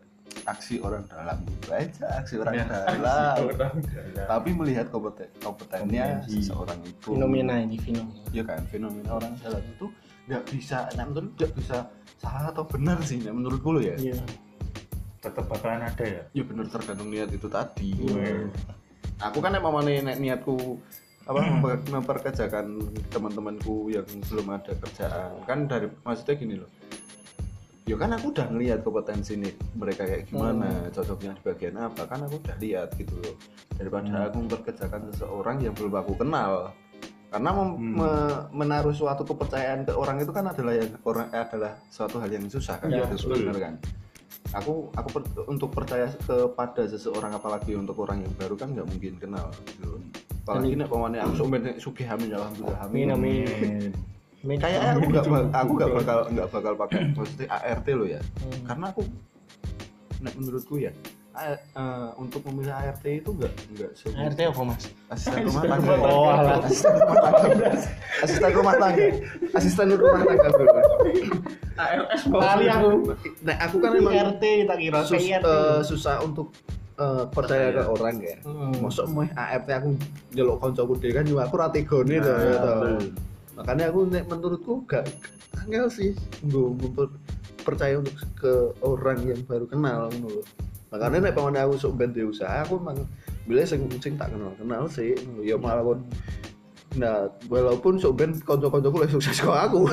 [0.44, 1.38] aksi orang dalam.
[1.48, 3.48] Gitu aja aksi orang Ya, dalam.
[3.48, 3.74] Orang.
[4.28, 6.44] tapi melihat kompeten kompetennya Kompetensi.
[6.44, 7.16] seseorang itu.
[7.16, 8.22] Fenomena ini fenomena.
[8.30, 9.88] Ya kan fenomena orang dalam itu
[10.26, 11.78] nggak bisa nah, menurut nggak bisa
[12.18, 13.96] salah atau benar sih nah, menurutku lo ya.
[13.96, 14.20] Iya.
[15.22, 16.22] Tetap bakalan ada ya?
[16.34, 17.96] Ya benar tergantung niat itu tadi.
[17.96, 18.50] Iya.
[19.16, 20.76] aku kan emang mana niatku
[21.26, 22.78] apa memper- memperkerjakan
[23.10, 25.42] teman-temanku yang belum ada kerjaan.
[25.48, 26.70] Kan dari maksudnya gini loh
[27.86, 32.26] ya kan aku udah ngelihat kompetensi nih mereka kayak gimana cocoknya di bagian apa kan
[32.26, 33.36] aku udah lihat gitu loh.
[33.78, 36.74] Daripada aku memperkerjakan seseorang yang belum aku kenal.
[37.30, 37.96] Karena mem- Hmm.
[37.96, 42.48] me- menaruh suatu kepercayaan ke orang itu kan adalah yang orang adalah suatu hal yang
[42.48, 43.74] susah kan Ya, itu benar kan?
[44.56, 49.14] Aku aku per- untuk percaya kepada seseorang apalagi untuk orang yang baru kan nggak mungkin
[49.20, 50.00] kenal gitu
[50.46, 51.50] apalagi nek pemane aku sok
[51.82, 53.90] sugih amin alhamdulillah amin Amin.
[54.46, 55.26] kayaknya aku nggak
[55.60, 58.22] aku nggak bakal nggak bakal pakai maksudnya ART lo ya.
[58.40, 58.62] Hmm.
[58.64, 59.02] karena aku
[60.32, 60.92] menurutku ya
[61.36, 64.88] A- eh, untuk memilih ART itu nggak nggak se- ART apa mas?
[65.12, 65.94] Asisten rumah tangga.
[66.00, 66.64] Oh, alah.
[66.64, 67.68] asisten rumah tangga.
[68.24, 69.08] Asisten rumah tangga.
[69.52, 70.64] Asisten rumah tangga bro.
[71.76, 72.90] ALS kali aku
[73.44, 75.00] nah aku kan emang RT tak kira.
[75.04, 76.56] sus- eh, susah untuk
[76.96, 78.38] eh, percaya ke orang ya.
[78.48, 78.72] Hmm.
[78.80, 79.90] Mosok mau ART aku
[80.32, 82.72] njeluk koncoku dhewe kan juga aku ra tegone to ya to.
[83.56, 85.08] Makanya aku nek menurutku gak
[85.58, 86.12] angel sih
[86.44, 87.16] memper-
[87.64, 90.44] percaya untuk ke orang yang baru kenal ngono lho.
[90.92, 93.00] Makanya nek pamane aku sok ben duwe usaha aku emang
[93.46, 96.02] bilih sing sing tak kenal kenal sih ya malah kon
[96.96, 99.84] Nah, walaupun sok ben kanca-kancaku lebih sukses kok aku.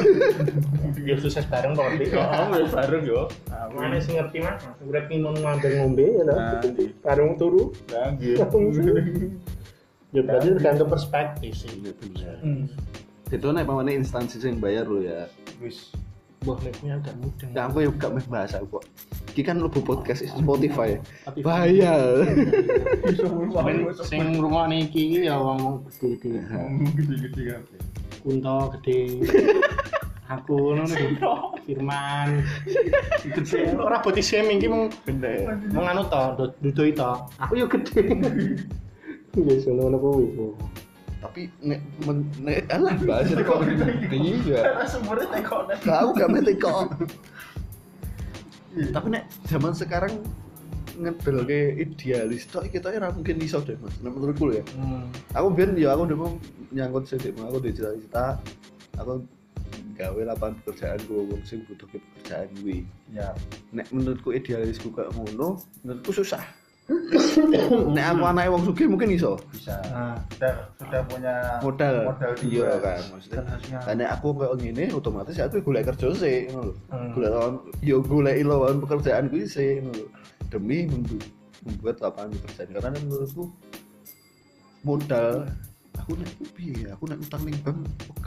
[1.02, 2.14] biar sukses bareng kok Dik.
[2.14, 3.26] ya bareng yo
[3.74, 4.62] Mana sih ngerti mas?
[4.78, 6.36] Udah minum ngambil ngombe ya lah.
[6.38, 6.62] Nah,
[7.02, 7.74] Karung turu.
[7.90, 8.14] nah
[10.12, 11.72] Ya berarti tergantung perspektif sih.
[12.38, 12.68] Hmm.
[13.32, 15.24] Itu nek pamane instansi sing bayar lo ya.
[15.64, 15.88] wis
[16.42, 17.48] Buah liftnya agak mudah.
[17.54, 18.82] Ya aku ya gak meh bahasa kok.
[19.30, 20.98] Iki kan lebu podcast Spotify.
[21.22, 22.26] Tapi Bayar.
[23.14, 26.42] Sampeyan sing ngrungokne iki ya wong gede-gede.
[26.98, 27.62] gede-gede kan
[28.26, 29.22] Kunto gede.
[30.34, 31.14] Aku ngono nih.
[31.62, 32.42] Firman.
[33.22, 33.78] Gede.
[33.78, 35.62] Ora body shaming iki mung Bener.
[35.70, 37.22] mung anu to, dudoi to.
[37.38, 38.02] Aku yo gede.
[39.46, 40.26] Wis ngono kuwi.
[41.22, 43.62] Tapi nek men, nek alah bahasa kok.
[44.10, 44.58] Iya.
[44.58, 46.86] karena sumbernya tekonet Tahu gak mesti kok.
[48.90, 50.12] Tapi nek zaman sekarang
[50.92, 53.94] ngedel ke idealis tok kita ora mungkin iso deh Mas.
[54.02, 54.66] Nek menurutku ya.
[54.74, 55.06] Hmm.
[55.38, 56.36] Aku biyen ya aku demo
[56.74, 58.40] nyangkut sih aku di cita-cita
[58.98, 59.22] aku
[59.92, 62.82] gawe lapangan pekerjaan gue wong sing butuh pekerjaan gue
[63.12, 63.36] ya
[63.70, 66.42] nek menurutku idealisku kayak ngono menurutku susah
[67.94, 72.66] nek aku anaknya wong sugih mungkin iso bisa Nah, sudah sudah punya modal modal iya
[72.68, 72.74] juga.
[72.80, 73.40] kan maksudnya
[73.78, 76.74] Lah nek aku kayak ngene otomatis aku golek kerja sih ngono lho.
[76.90, 77.10] Hmm.
[77.12, 80.06] Golek lawan yo golek lawan pekerjaan kuwi sih ngono lho.
[80.48, 81.30] Demi membu-
[81.62, 83.44] membuat lapangan pekerjaan karena nek menurutku
[84.82, 85.46] modal
[85.94, 86.88] aku nek piye ya?
[86.92, 87.78] aku nek utang ning bank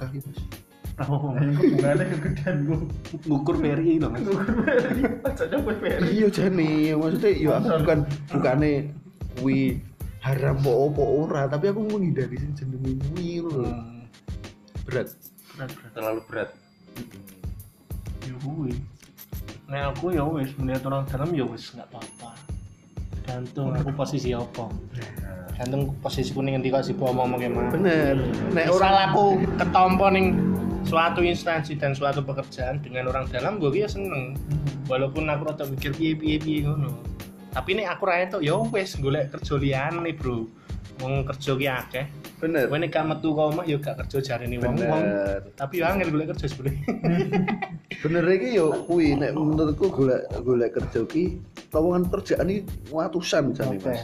[0.08, 0.40] iki Mas.
[1.04, 2.80] Oh, yang hubungannya kegedean gue
[3.28, 4.24] ngukur BRI lho Mas.
[5.24, 6.96] pacarnya buat PRI Iya jane.
[6.96, 8.00] Maksudnya yo aku bukan
[8.32, 8.72] bukane
[9.36, 9.84] kuwi
[10.24, 11.52] haram po opo ora.
[11.52, 13.68] Tapi aku menghindari sing jenenge kuwi lho.
[13.68, 14.08] Hmm.
[14.88, 15.12] Berat.
[15.56, 15.92] Berat, berat.
[15.92, 16.50] terlalu berat.
[18.24, 18.74] Ya kuwi.
[19.68, 22.32] Nah aku ya wis melihat orang dalam ya wis nggak apa-apa.
[23.20, 24.72] Tergantung aku posisi apa.
[25.52, 28.16] Tergantung posisiku ning ngendi kok sih ngomong gimana Bener.
[28.54, 29.24] Nek orang aku
[29.58, 30.26] ketompo ning
[30.96, 34.40] suatu instansi dan suatu pekerjaan dengan orang dalam gue ya seneng.
[34.88, 36.96] Walaupun aku rada mikir piye piye piye ngono.
[37.52, 40.48] Tapi nek aku ra entuk ya wis golek kerja liyane bro.
[41.04, 42.06] Wong kerja ki akeh.
[42.40, 42.72] Bener.
[42.72, 45.04] kowe nek gak metu kok omah ya gak kerja jarene wong wong
[45.56, 46.80] tapi ya angel golek kerja sebenarnya.
[48.08, 49.20] Bener iki yo kuwi.
[49.20, 51.44] Nek menurutku golek golek kerja ki
[51.76, 54.00] lowongan kerjaan iki watusan jane Oke.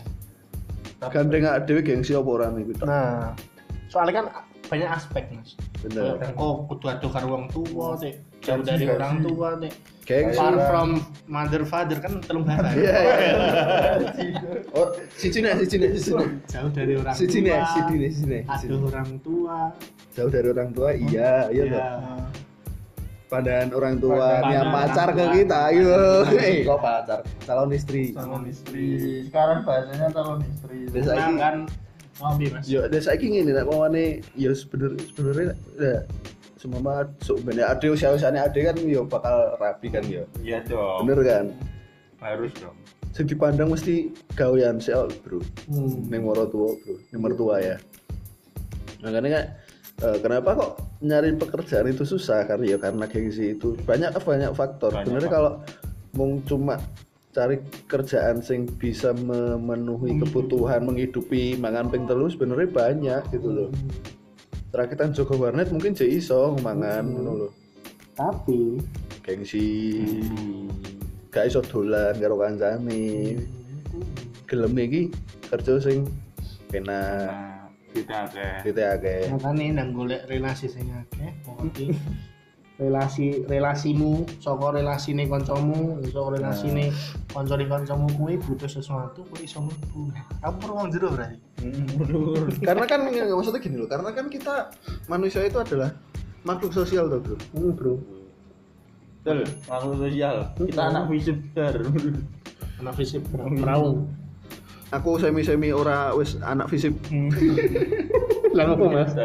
[0.99, 1.07] Mas.
[1.07, 2.85] Gandeng awake dhewe gengsi apa ora niku tok.
[2.85, 3.31] Nah,
[3.87, 5.59] soalnya kan banyak aspek mas.
[5.83, 6.15] Bener.
[6.33, 10.55] Oh, kudu ado karo wong tua, teh jauh dari Gaji, orang tua, teh gengsi Far
[10.65, 10.89] from
[11.27, 12.71] mother father kan telung bahasa.
[12.73, 13.33] iya iya.
[14.77, 16.29] Oh siji nek siji nek siji nek.
[16.47, 17.47] Jauh dari orang siji tua.
[17.51, 18.43] nek siji nek siji nek.
[18.47, 19.57] Aduh orang tua.
[20.11, 21.71] jauh dari orang tua iya iya Ya.
[21.71, 22.23] toh.
[23.27, 25.95] pandangan orang tua yang pacar ke kita ayo.
[26.31, 27.19] Eh kok pacar.
[27.43, 28.11] Calon istri.
[28.11, 29.23] Calon istri.
[29.27, 30.79] Sekarang bahasanya calon istri.
[30.93, 31.55] Saiki- kan
[32.21, 32.69] mau bi mas.
[32.69, 35.97] yo ada saiki ngene nek pamane ya sebener sebenarnya ya
[36.61, 40.29] semama sebenarnya ade usia-usiane ade kan yo bakal rapi kan yo.
[40.45, 41.09] Iya dong.
[41.09, 41.45] Bener kan?
[42.21, 42.77] Harus dong.
[43.17, 44.93] Sing dipandang mesti gawean sih
[45.25, 45.41] bro.
[45.67, 46.05] Hmm.
[46.07, 46.95] neng moro tua bro.
[47.09, 47.75] Neng mertua ya.
[49.01, 49.45] Makanya kan
[50.05, 52.45] eh, kenapa kok nyari pekerjaan itu susah?
[52.45, 53.73] Karena ya karena gengsi itu.
[53.81, 54.93] Banyak banyak faktor.
[54.93, 55.51] Banyak sebenarnya kalau
[56.13, 56.77] mau cuma
[57.31, 63.69] cari kerjaan sing bisa memenuhi kebutuhan menghidupi mangan ping telu sebenarnya banyak gitu loh.
[64.71, 67.51] Rakitan Joko Warnet mungkin jadi iso mangan ngono loh
[68.15, 68.79] Tapi
[69.23, 69.67] gengsi.
[71.31, 73.39] Gak iso dolan karo kancane.
[74.47, 75.11] Gelem iki
[75.47, 76.07] kerja sing
[76.67, 79.23] penak nah kita kayak gitu akeh.
[79.35, 81.91] Makanya nang golek relasi sing akeh pokoknya
[82.81, 86.89] relasi relasimu saka relasine kancamu saka relasine
[87.29, 90.09] kancane kancamu kuwi butuh sesuatu kuwi iso mlebu.
[90.41, 91.37] Aku perlu wong jero berarti
[92.67, 94.73] karena kan nggak maksudnya gini loh karena kan kita
[95.05, 95.93] manusia itu adalah
[96.41, 97.37] makhluk sosial tuh bro.
[97.53, 97.93] Hmm, bro.
[99.21, 99.45] Betul.
[99.69, 100.35] Makhluk sosial.
[100.57, 101.73] Kita anak visitor
[102.81, 104.09] anak fisik perahu
[104.91, 106.91] aku semi semi ora wis anak fisip
[108.55, 109.15] lah ngopo mas?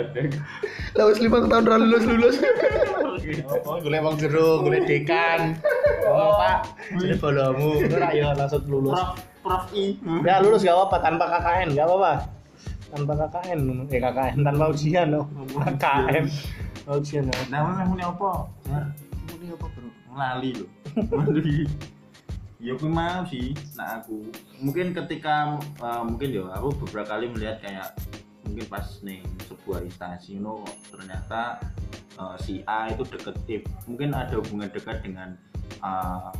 [0.95, 2.37] Lah wis lima tahun ra lulus lulus
[3.67, 5.59] oh golek wong jero golek dekan.
[6.07, 6.71] Oh pak.
[6.95, 7.83] Jadi bolomu.
[7.83, 8.95] Ora ya langsung lulus.
[8.95, 9.11] Prof
[9.43, 9.99] prof i.
[10.23, 12.13] Ya lulus gak apa tanpa KKN gak apa-apa.
[12.95, 13.59] Tanpa KKN
[13.91, 15.27] eh KKN tanpa ujian loh
[15.83, 16.25] KKN
[16.87, 18.47] ujian ya namanya muni apa?
[19.35, 19.91] Ini apa bro?
[20.15, 20.53] Lali.
[22.57, 24.33] Ya aku mau sih nah aku.
[24.61, 27.93] Mungkin ketika eh, mungkin ya aku beberapa kali melihat kayak
[28.47, 31.61] mungkin pas nih sebuah instansi you know, ternyata
[32.17, 35.37] eh, si A itu deket eh, mungkin ada hubungan dekat dengan
[35.85, 36.31] eh,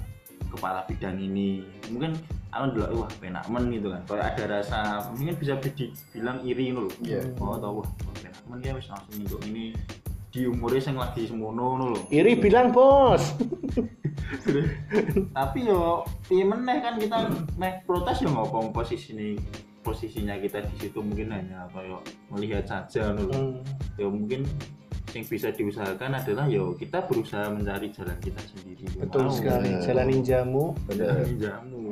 [0.49, 1.67] kepala bidang ini.
[1.93, 2.17] Mungkin
[2.49, 4.03] aku dulu wah penak men gitu kan.
[4.09, 4.79] Kalau ada rasa
[5.13, 6.93] mungkin bisa dibilang iri gitu loh.
[7.05, 7.21] Iya.
[7.43, 9.77] oh tau wah wah, penak men ya wis langsung untuk ini
[10.37, 13.33] di umurnya yang lagi semono ngono loh iri bilang bos.
[15.37, 19.41] Tapi yo piye meneh kan kita meh protes yo ngopo posisi ini
[19.81, 23.65] posisinya kita di situ mungkin hanya kayak melihat saja nul Hmm.
[23.97, 24.45] yo mungkin
[25.15, 28.85] yang bisa diusahakan adalah yo kita berusaha mencari jalan kita sendiri.
[29.01, 29.33] Betul Mau.
[29.33, 29.85] sekali Benar.
[29.89, 30.65] jalan ninjamu.
[30.85, 31.09] Bener.
[31.25, 31.87] Jalan jamu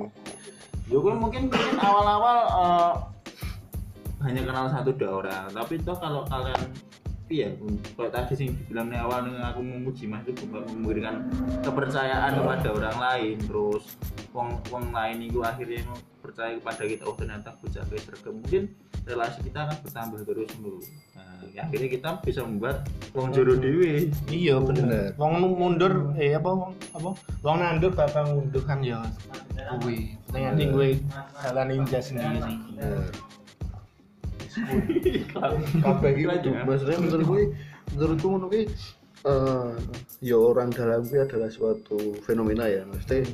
[0.85, 2.93] yo gue mungkin mungkin awal-awal eh,
[4.21, 5.49] hanya kenal satu dua orang.
[5.49, 6.61] Tapi toh kalau kalian
[7.35, 7.49] iya
[7.99, 11.27] kalau tadi sih dibilang di awal nih aku memuji mas itu memberikan
[11.67, 13.37] kepercayaan kepada orang lain.
[13.43, 13.85] Terus
[14.31, 15.83] wong wong lain itu akhirnya
[16.23, 18.63] percaya kepada kita oh ternyata bocah kayak mungkin
[19.05, 20.81] relasi kita akan bertambah terus dulu
[21.13, 24.89] nah, ya akhirnya kita bisa membuat wong jero dewi iya Bener.
[24.89, 25.07] bener.
[25.21, 27.11] Wong nu- mundur eh apa wong apa
[27.45, 29.05] wong nandur bakal mundur kan ya
[29.85, 30.89] kuwi nanti gue
[31.45, 32.41] jalan ninja sendiri.
[32.41, 33.13] Bener
[35.83, 37.43] kabeh iki kudu maksudnya menurut gue
[37.95, 38.65] menurutku ngono kuwi
[39.25, 39.73] eh
[40.21, 42.85] ya orang dalam kuwi adalah suatu fenomena ya.
[42.85, 43.25] Maksudnya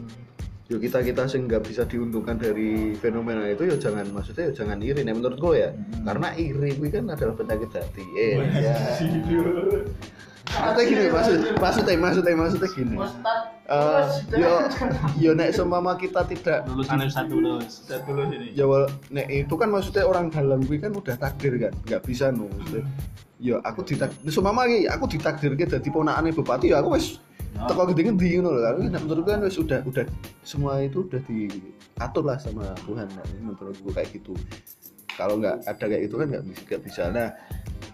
[0.71, 4.79] yo kita kita sing nggak bisa diuntungkan dari fenomena itu ya jangan maksudnya ya jangan
[4.79, 5.03] iri.
[5.03, 5.71] Nih menurut gue ya
[6.07, 8.05] karena iri kuwi kan adalah penyakit hati.
[8.15, 8.75] Eh ya
[10.51, 12.97] maksudnya gini maksud maksudnya maksudnya maksudnya gini.
[13.71, 14.53] Eh, yo
[15.23, 17.87] yo nek seumpama kita tidak lulusan satu lulus.
[17.87, 18.51] Kita dulu sini.
[18.59, 22.35] Ya wal- nek itu kan maksudnya orang dalam gue kan udah takdir kan nggak bisa
[22.35, 22.85] no maksudnya.
[23.39, 27.23] Ya aku ditak seumpama iki aku ditakdirke dadi ponakane bupati ya aku wis
[27.55, 28.61] teko gede-gede ngono lho.
[28.75, 30.05] Kan nek menurut gue kan wis udah udah
[30.43, 34.35] semua itu udah diatur lah sama Tuhan nah, ini menurut gue kayak gitu.
[35.15, 37.03] Kalau nggak ada kayak itu kan nggak bisa nggak bisa.
[37.15, 37.29] Nah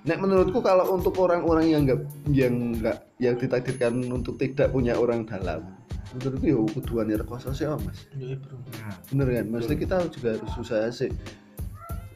[0.06, 5.26] nek menurutku kalau untuk orang-orang yang nggak yang nggak yang ditakdirkan untuk tidak punya orang
[5.26, 5.66] dalam
[6.14, 8.06] menurutku ya kuduan ya rekoso sih oh, mas.
[8.14, 8.56] Iya bro.
[9.12, 9.44] Bener kan?
[9.50, 11.10] Maksudnya kita juga harus usaha sih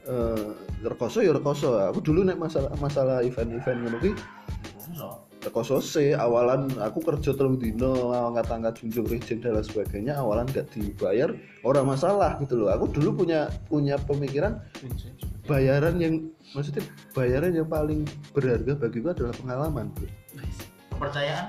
[0.08, 0.46] eh
[0.86, 1.76] rekoso ya rekoso.
[1.90, 4.12] Aku dulu nek masalah masalah event-event ngono ki
[5.40, 10.68] rekoso sih awalan aku kerja terus dino angkat-angkat junjung rejeng dan lain sebagainya awalan gak
[10.76, 11.32] dibayar
[11.64, 14.60] orang masalah gitu loh aku dulu punya punya pemikiran
[15.48, 16.14] bayaran yang
[16.52, 16.84] maksudnya
[17.16, 18.04] bayaran yang paling
[18.36, 20.08] berharga bagiku adalah pengalaman bro.
[20.96, 21.46] kepercayaan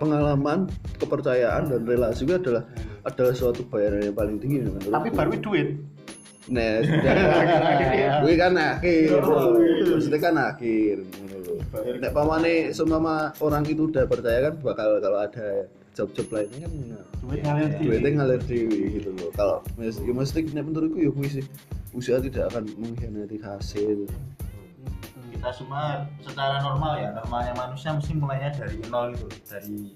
[0.00, 0.58] pengalaman
[0.96, 2.64] kepercayaan dan relasi itu adalah
[3.04, 4.92] adalah suatu bayaran yang paling tinggi menurutku.
[4.94, 5.70] tapi baru duit
[6.48, 7.12] Nah, sudah.
[8.24, 9.20] Gue kan akhir.
[9.20, 10.96] Maksudnya kan akhir.
[11.74, 16.72] Nek pamane semama orang itu udah percaya kan bakal kalau ada job-job lainnya kan
[17.26, 19.28] duit ngalir di duitnya ngalir dewi gitu loh.
[19.36, 21.44] Kalau mes- ya mesti nek menurutku ya kuwi sih.
[21.92, 24.08] Usaha tidak akan mengkhianati hasil.
[25.34, 29.92] Kita semua secara normal ya normalnya manusia mesti mulainya dari nol gitu dari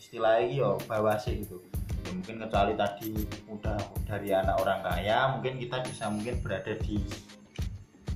[0.00, 1.60] istilah ini yo bawasih gitu.
[2.02, 3.10] Ya mungkin kecuali tadi
[3.52, 6.98] udah dari anak orang kaya mungkin kita bisa mungkin berada di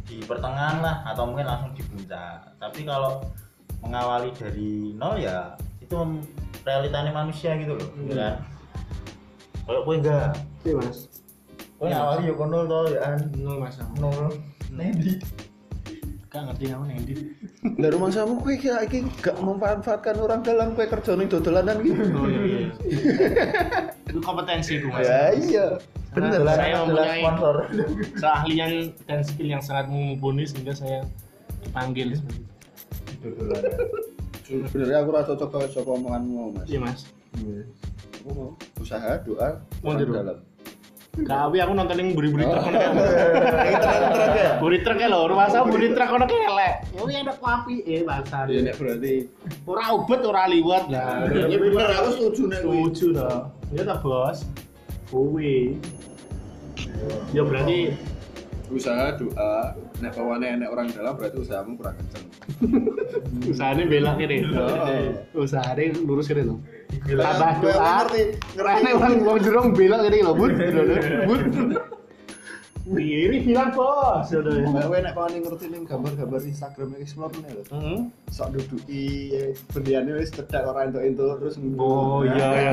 [0.07, 2.57] di pertengahan lah atau mungkin langsung di puncak.
[2.63, 3.27] Tapi kalau
[3.83, 5.95] mengawali dari nol ya itu
[6.63, 8.35] realitanya manusia gitu loh ya kan?
[9.67, 10.31] Kalau gue enggak?
[10.63, 10.99] Iya, mas.
[11.77, 13.19] Gue awali ya kok nol toh ya kan?
[13.35, 14.31] Nol mas nol.
[14.71, 15.19] Nendi
[16.37, 17.15] gak ngerti nih di
[17.81, 22.03] Lah rumah samu kowe kira iki gak memanfaatkan orang dalam kowe kerja ning dodolanan gitu.
[22.13, 22.61] oh iya iya
[24.09, 25.67] itu kompetensi ku mas Ya iya.
[26.13, 26.57] Bener, Bener.
[26.57, 27.55] saya mempunyai- sponsor
[28.17, 28.73] keahlian
[29.05, 31.05] dan skill yang sangat mumpuni sehingga saya
[31.61, 32.49] dipanggil seperti itu.
[34.71, 36.67] Sebenarnya aku rasa cocok saka omonganmu, Mas.
[36.71, 37.01] iya mas
[38.27, 40.39] mau usaha, doa, Mau dalam.
[41.25, 43.73] Kawi aku nonton yang buri-buri truk kono kae.
[43.81, 44.51] Terang-terang ya.
[44.61, 46.75] Buri truk kae lho, rumah saya buri truk kono kelek.
[46.93, 48.45] Ya wis ada kopi eh bahasa.
[48.53, 49.15] Ya nek berarti
[49.65, 51.25] Ora ubet ora liwat lah.
[51.33, 52.81] Ya bener aku setuju nek kuwi.
[52.93, 53.41] Setuju toh.
[53.73, 54.45] Ya ta bos.
[55.09, 55.81] Kuwi.
[57.33, 57.97] Ya berarti
[58.69, 62.25] usaha, doa, nek bawane enek orang dalam berarti usahamu kurang kenceng.
[63.57, 64.37] usahanya belak kene.
[64.53, 65.41] Oh.
[65.41, 66.57] Usahanya lurus kene lho.
[67.07, 68.03] Gue doa.
[68.03, 68.23] ngerti,
[68.57, 68.91] ngerti.
[68.99, 70.53] Wong wong jerong belak kene lho, Bud.
[71.27, 71.43] Bud.
[72.87, 74.31] Wiri bilang bos.
[74.31, 77.63] Mbak kowe nek bawane ngerti ning gambar-gambar Instagram explore nih lho.
[77.75, 77.99] Heeh.
[78.31, 79.03] Sok duduki
[79.75, 82.73] berliannya wis cedak ora entuk-entuk terus Oh iya ya.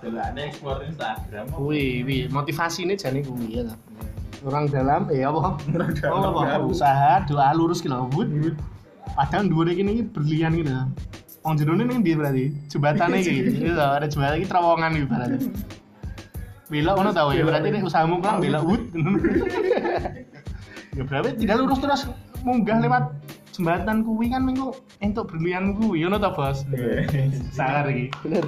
[0.00, 1.44] Delane explore Instagram.
[1.60, 3.68] Wih, wih, motivasi ini jane kuwi ya.
[4.40, 5.60] Orang dalam eh apa?
[5.68, 6.64] Orang dalam.
[6.72, 8.32] Usaha, doa lurus gitu Bud.
[9.12, 10.72] Padahal dua iki ini berlian gitu.
[11.46, 12.44] Wong jerone ning ndi berarti?
[12.66, 13.34] Jembatane iki.
[13.62, 15.36] Gitu, ada jembatan iki terowongan iki berarti.
[16.68, 18.82] Belok ngono tau ya, berarti nek usahamu kurang belok wud.
[20.98, 22.02] ya berarti tinggal lurus terus
[22.42, 23.04] munggah lewat
[23.54, 24.70] jembatan kuwi kan minggu
[25.02, 26.66] entuk berlian kuwi ngono ta, Bos?
[27.54, 28.10] Sangar iki.
[28.26, 28.44] Bener.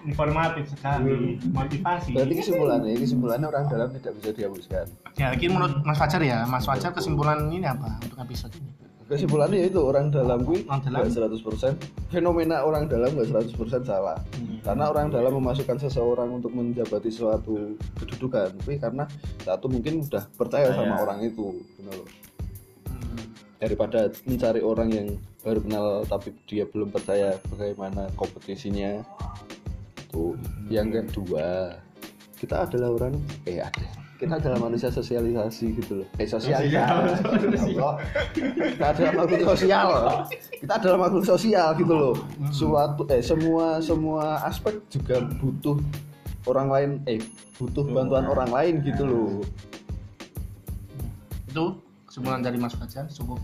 [0.00, 2.16] Informatif sekali, motivasi.
[2.16, 4.86] Berarti kesimpulannya, kesimpulannya orang dalam tidak bisa dihapuskan.
[5.20, 8.89] Ya, ini menurut Mas Fajar ya, Mas Fajar kesimpulan ini apa untuk episode ini?
[9.10, 14.14] Kesimpulannya itu orang dalam gue nggak 100% fenomena orang dalam nggak 100% salah.
[14.62, 19.10] Karena orang dalam memasukkan seseorang untuk menjabati suatu kedudukan, tapi karena
[19.42, 21.02] satu mungkin udah percaya sama Percaya.
[21.02, 22.08] orang itu, benar loh.
[23.58, 25.08] Daripada mencari orang yang
[25.42, 29.02] baru kenal tapi dia belum percaya bagaimana kompetisinya.
[30.06, 30.38] Itu.
[30.70, 31.74] Yang kedua,
[32.38, 33.99] kita adalah orang eh ada.
[34.20, 36.08] Kita adalah manusia sosialisasi gitu loh.
[36.20, 36.60] Eh sosial.
[36.68, 37.16] Ya Allah.
[38.36, 39.88] Kita adalah makhluk sosial.
[40.60, 42.14] Kita adalah makhluk sosial gitu loh.
[42.52, 45.80] Suatu eh semua semua aspek juga butuh
[46.44, 47.16] orang lain eh
[47.56, 49.40] butuh bantuan orang lain gitu loh.
[51.48, 53.40] Itu kesimpulan dari Mas Fajar cukup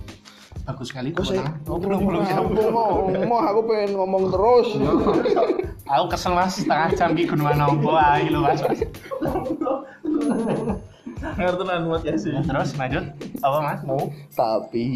[0.69, 1.09] bagus sekali.
[1.17, 1.57] Kok saya.
[1.73, 4.69] Oh, belum belum aku mau, mau aku pengen ngomong terus.
[5.87, 8.61] Aku kesel Mas setengah jam ki gunungan nompo ae lho Mas.
[11.39, 12.33] Ngerti buat ya sih.
[12.35, 13.05] Terus lanjut
[13.41, 14.03] apa Mas mau?
[14.35, 14.87] Tapi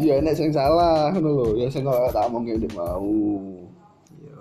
[0.00, 1.48] ya enek sing salah ngono lho.
[1.60, 3.12] Ya sing kok tak omong ngene mau.
[4.16, 4.40] Iya.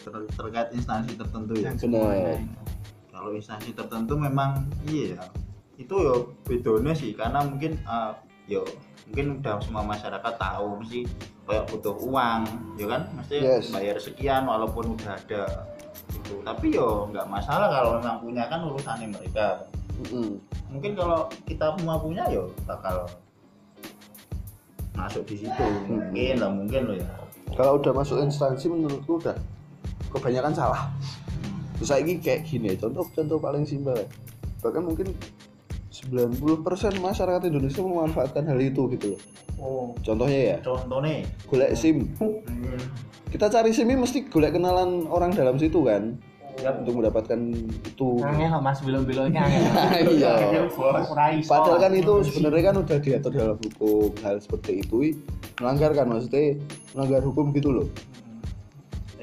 [0.00, 1.70] Ter- terkait instansi tertentu ya.
[1.76, 2.40] Bener.
[3.12, 5.24] Kalau instansi tertentu memang iya ya.
[5.80, 8.12] Itu yo bedone sih karena mungkin eh,
[8.48, 8.64] yo
[9.08, 11.02] mungkin udah semua masyarakat tahu mesti
[11.48, 12.40] kayak butuh uang
[12.78, 13.74] ya kan mesti Yes.
[13.74, 15.66] bayar sekian walaupun udah ada
[16.30, 19.66] itu tapi yo nggak masalah kalau memang punya kan urusannya mereka
[20.06, 20.38] Mm-mm.
[20.70, 23.10] mungkin kalau kita semua punya yo bakal
[24.94, 27.10] masuk di situ mungkin lah mungkin lo ya
[27.58, 29.34] Kalau udah masuk instansi menurutku udah
[30.14, 30.86] kebanyakan salah.
[31.82, 34.06] Terus ini kayak gini, contoh contoh paling simpel ya.
[34.62, 35.10] Bahkan mungkin
[35.90, 39.20] 90% masyarakat Indonesia memanfaatkan hal itu gitu loh.
[39.58, 39.86] Oh.
[40.06, 42.06] Contohnya ya, contohnya golek SIM.
[43.26, 46.14] Kita cari SIM ini mesti golek kenalan orang dalam situ kan.
[46.60, 47.40] Untuk mendapatkan
[47.82, 48.20] itu.
[48.22, 49.32] Angel Mas angel.
[50.14, 50.68] Iya.
[51.48, 55.18] Padahal kan itu sebenarnya kan udah diatur dalam hukum hal seperti itu
[55.58, 56.54] melanggar kan maksudnya
[56.94, 57.86] melanggar hukum gitu loh.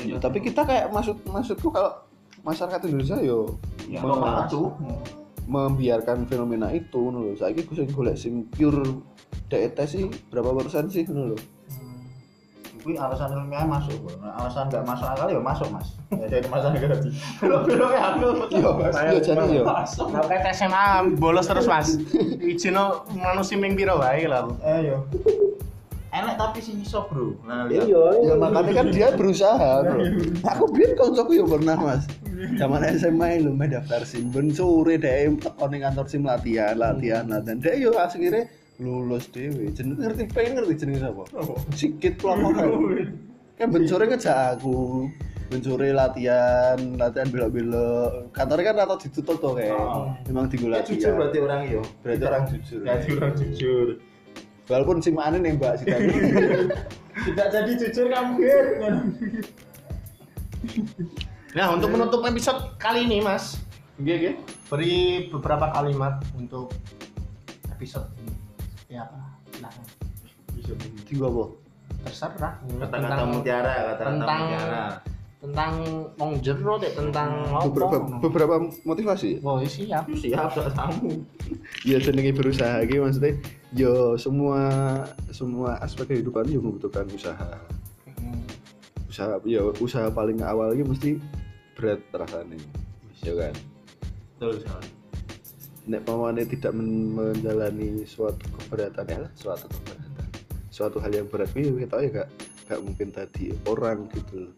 [0.04, 0.20] Iya.
[0.20, 1.96] Tapi kita kayak maksud maksudku kalau
[2.44, 3.56] masyarakat Indonesia yo
[3.88, 4.04] ya
[4.52, 4.72] tuh
[5.48, 7.34] membiarkan fenomena itu lho.
[7.34, 8.84] Saiki gue sing golek SIM pure
[9.48, 11.38] DET sih berapa persen sih ngono lho.
[12.78, 14.16] Itu alasan ilmiah masuk bro.
[14.20, 15.88] Nah, alasan nggak masuk akal ya masuk mas
[16.24, 17.12] ya jadi masalah gratis
[17.44, 18.28] belum-belum ya aku
[18.64, 19.64] Yo, yo jadi yo.
[20.24, 20.86] Oke, SMA
[21.20, 22.00] bolos terus Mas.
[22.52, 24.48] Izin lo manusia ming piro wae lah.
[24.64, 25.04] eh yo
[26.08, 30.00] enak tapi sing iso bro nah lihat Ya makanya kan dia berusaha, bro.
[30.48, 32.08] Aku biar koncoku ya pernah mas.
[32.38, 37.26] Zaman SMA lu main daftar sim, ben sore deh teko ning kantor sim latihan, latihan,
[37.26, 37.58] latihan.
[37.58, 38.46] Dia yo akhirnya
[38.78, 39.74] lulus dewe.
[39.74, 41.24] Jeneng ngerti pengen ngerti jenenge sapa?
[41.74, 42.54] Sikit pelakon.
[43.58, 45.10] Kan ben sore ngejak aku.
[45.48, 48.30] Ben sore latihan, latihan belok-belok.
[48.30, 49.74] Kantornya kan atau ditutup tuh kayak.
[49.74, 50.12] Oh.
[50.30, 50.94] Memang tinggal Ya, latihan.
[50.94, 52.80] jujur berarti orang yo Berarti orang jujur.
[52.84, 53.88] berarti orang jujur
[54.68, 55.88] Walaupun sim aneh nih mbak sih
[57.26, 58.36] tidak jadi jujur kamu.
[61.58, 63.58] Nah, untuk menutup episode kali ini, Mas,
[63.98, 64.38] Iya,
[64.70, 66.70] beri beberapa kalimat untuk
[67.68, 68.30] episode ini.
[68.88, 69.42] Ya apa?
[69.58, 69.74] Nah,
[71.04, 71.46] Tinggal apa?
[72.06, 72.54] terserah.
[72.62, 74.84] kata-kata mutiara kata-kata tentang mutiara
[75.38, 75.72] tentang
[76.16, 77.30] wong jero deh tentang
[77.66, 78.16] Beberapa, apa?
[78.22, 78.56] beberapa
[78.86, 79.42] motivasi.
[79.42, 80.06] Oh, siap.
[80.14, 81.26] siap sak tamu
[81.84, 83.34] ya jenenge berusaha gitu maksudnya
[83.72, 84.62] yo semua
[85.30, 87.60] semua aspek kehidupan yo membutuhkan usaha
[88.16, 88.40] Hmm.
[89.06, 91.12] usaha ya usaha paling awal ini mesti
[91.78, 92.58] berat rasanya.
[93.22, 93.54] Ya kan?
[94.36, 94.98] Betul sekali
[95.88, 99.08] nek pamane tidak men- menjalani suatu keberatan.
[99.08, 100.28] Ya suatu keberatan.
[100.70, 101.50] Suatu hal yang berat.
[101.56, 102.30] Ini kita ya gak
[102.68, 104.54] gak mungkin tadi orang gitu loh.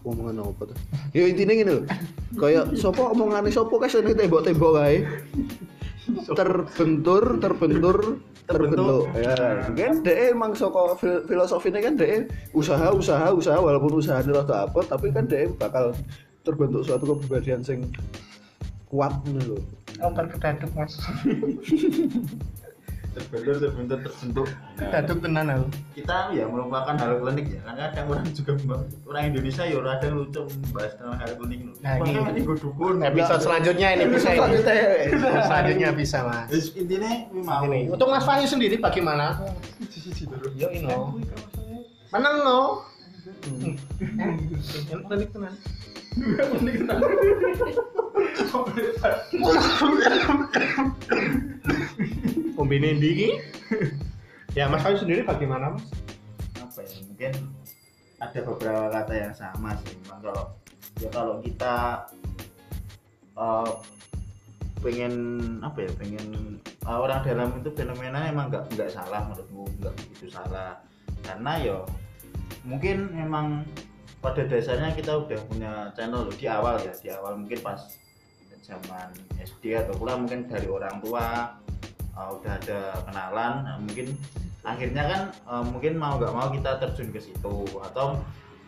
[0.00, 0.78] Aku omongan apa tuh?
[1.16, 1.84] Ya intinya gini loh.
[2.36, 5.04] Kayak sopo omongan sopo kan sini tembok-tembok kae?
[6.32, 7.96] Terbentur terbentur
[8.44, 9.06] terbentuk.
[9.14, 9.34] Ya.
[9.70, 14.66] Kan deh emang soko fil- filosofinya kan deh usaha usaha usaha walaupun usaha ini rada
[14.66, 15.94] apa tapi kan deh bakal
[16.42, 17.86] terbentuk suatu kepribadian sing
[18.86, 19.62] kuat nih loh
[20.02, 20.98] Oh, kedaduk, Mas.
[23.12, 25.64] terbentur terbentur terbentuk Kedaduk tenan aku.
[25.92, 28.52] kita ya merupakan hal klinik ya karena kadang orang juga
[29.04, 31.58] orang Indonesia ya ada yang lucu membahas tentang hal klinik.
[31.78, 34.36] Nah, Makanya ini- ini gue dukun Episode selanjutnya ini bisa ini.
[34.38, 34.84] Selanjutnya ya.
[35.04, 36.48] Episode selanjutnya bisa, Mas.
[36.72, 37.78] Intinya mau Ini.
[37.88, 39.40] Untuk Mas Fahri sendiri bagaimana?
[40.54, 41.16] Yo ino.
[42.08, 42.60] Menang no.
[44.88, 45.52] Enak klinik tenan.
[48.52, 48.92] Kombine
[52.56, 53.30] ndi iki?
[54.52, 55.88] Ya Mas Fahri sendiri bagaimana, Mas?
[56.72, 57.32] apa ya mungkin
[58.16, 60.44] ada beberapa kata yang sama sih memang kalau
[61.04, 61.74] ya kalau kita
[63.36, 63.70] eh,
[64.80, 65.14] pengen
[65.60, 70.32] apa ya pengen eh, orang dalam itu fenomena emang nggak nggak salah menurutku nggak begitu
[70.32, 70.80] salah
[71.20, 71.78] karena ya
[72.64, 73.68] mungkin memang
[74.24, 78.00] pada dasarnya kita udah punya channel di awal ya di awal mungkin pas
[78.64, 81.58] zaman SD atau kuliah mungkin dari orang tua
[82.16, 84.16] uh, udah ada kenalan nah, mungkin
[84.62, 87.56] akhirnya kan uh, mungkin mau nggak mau kita terjun ke situ.
[87.82, 88.22] Atau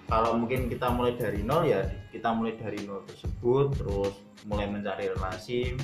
[0.05, 4.15] kalau mungkin kita mulai dari nol ya kita mulai dari nol tersebut terus
[4.45, 5.75] mulai mencari relasi.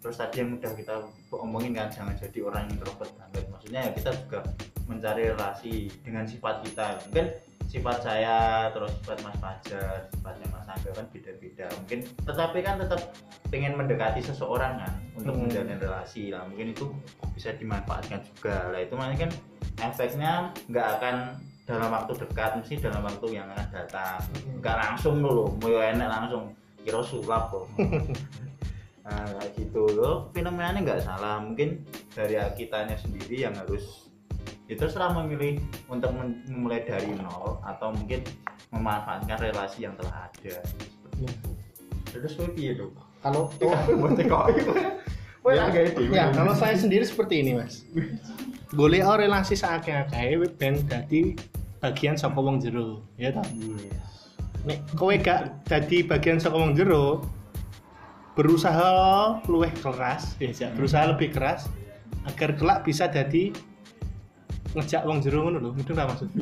[0.00, 0.94] Terus tadi yang udah kita
[1.36, 3.44] omongin kan jangan jadi orang introvert banget.
[3.52, 4.40] Maksudnya ya kita juga
[4.88, 6.98] mencari relasi dengan sifat kita.
[7.08, 7.26] Mungkin
[7.70, 11.66] sifat saya terus sifat Mas Fajar sifatnya Mas Angga kan beda-beda.
[11.78, 13.00] Mungkin tetapi kan tetap
[13.46, 15.46] pengen mendekati seseorang kan untuk Hmm.
[15.46, 16.42] menjalin relasi lah.
[16.50, 16.90] Mungkin itu
[17.30, 18.80] bisa dimanfaatkan juga lah.
[18.82, 19.32] Itu makanya kan
[19.80, 20.32] efeknya
[20.66, 21.16] nggak akan
[21.62, 24.18] dalam waktu dekat mesti dalam waktu yang akan datang.
[24.58, 26.50] Nggak langsung dulu mau enak langsung.
[26.82, 27.70] Kira sulap kok.
[29.00, 30.28] Nah kayak gitu loh.
[30.36, 31.40] Fenomenanya nggak salah.
[31.40, 34.09] Mungkin dari kitanya sendiri yang harus
[34.70, 35.58] itu terserah memilih
[35.90, 38.22] untuk memulai dari nol atau mungkin
[38.70, 40.62] memanfaatkan relasi yang telah ada.
[40.62, 41.50] Seperti itu
[42.10, 44.16] terus piye dong Kalau buat
[45.58, 45.66] ya,
[45.98, 47.82] ya, kalau saya sendiri seperti ini, Mas.
[48.70, 51.34] Boleh oh relasi seakeh-akeh ben dadi
[51.82, 53.44] bagian saka wong jero, ya toh?
[54.64, 57.24] Nek kowe gak dadi bagian saka wong jero,
[58.38, 58.88] berusaha
[59.50, 61.66] luwih keras, ya, berusaha lebih keras
[62.28, 63.52] agar kelak bisa jadi
[64.70, 66.28] ngejak wong jero ngono lho, mudeng ra maksud.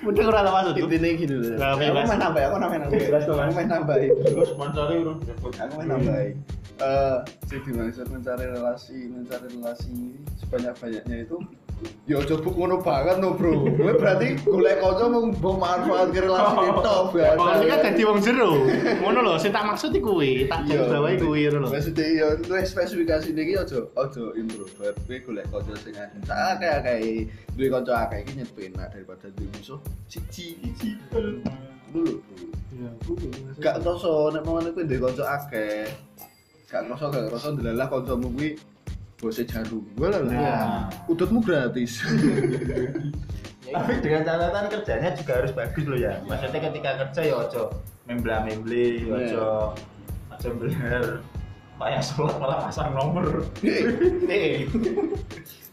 [0.00, 0.74] mudeng ora ta maksud.
[0.80, 3.56] intinya gini loh Nah, aku main nambah aku main nambah Jelas dong, aku Mas.
[3.56, 5.52] main nambahin Terus urun disebut.
[5.60, 6.34] aku main nambahin
[6.80, 11.36] eh sih dimaksud mencari relasi mencari relasi sebanyak banyaknya itu
[12.04, 16.20] ya ojo buk ngono banget no bro gue berarti golek kanca mau mau manfaat ke
[16.26, 16.94] relasi itu
[17.40, 18.50] Oh, ini kan dadi wong jero.
[19.00, 21.68] Ngono lho, sing tak maksud iku kuwi, tak Iya, garis bawahi kuwi ngono lho.
[21.72, 26.98] Maksudnya ya lu spesifikasi iki ojo ojo introvert, kowe golek kanca sing akeh akeh
[27.56, 30.90] duwe kanca akeh iki nyepenak daripada duwe musuh siji siji.
[31.90, 32.20] Dulu.
[33.58, 35.88] Gak kroso nek mau kowe duwe kanca akeh.
[36.68, 38.50] Gak kroso gak kroso delalah kancamu kuwi
[39.20, 39.84] bose jarum.
[39.94, 40.88] Gue lah Nah.
[41.06, 42.00] Udutmu gratis.
[43.70, 46.18] Tapi dengan catatan kerjanya juga harus bagus loh ya.
[46.24, 47.62] Maksudnya ketika kerja ya ojo
[48.04, 49.14] membla membeli, Iya.
[49.14, 49.44] ojo
[50.32, 51.04] ojo bener
[51.78, 53.46] kayak sholat malah pasang nomor.
[53.62, 54.66] Eh,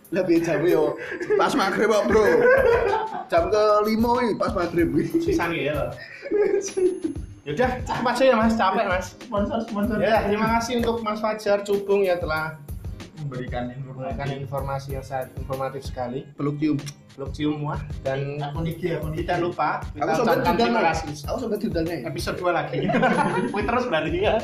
[0.07, 0.95] Lebih jam yo
[1.35, 2.23] pas maghrib kok, Bro.
[3.27, 3.91] Jam ke 5
[4.21, 5.19] ini pas maghrib iki.
[5.25, 5.91] Sisan ya.
[7.47, 9.05] Yaudah, cukup aja ya mas, capek mas.
[9.17, 12.59] sponsor sponsor Ya, terima kasih untuk Mas Fajar Cubung ya telah
[13.17, 16.23] memberikan memberikan informasi informasi yang sangat informatif sekali.
[16.37, 16.77] Peluk cium.
[17.17, 20.85] Peluk cium muah dan akun IG akun IG tidak lupa kita Aku diundang.
[20.85, 21.15] kasih.
[21.25, 21.97] Aku sampai diundangnya.
[22.05, 22.79] Episode 2 lagi.
[23.67, 24.35] Terus berarti ya.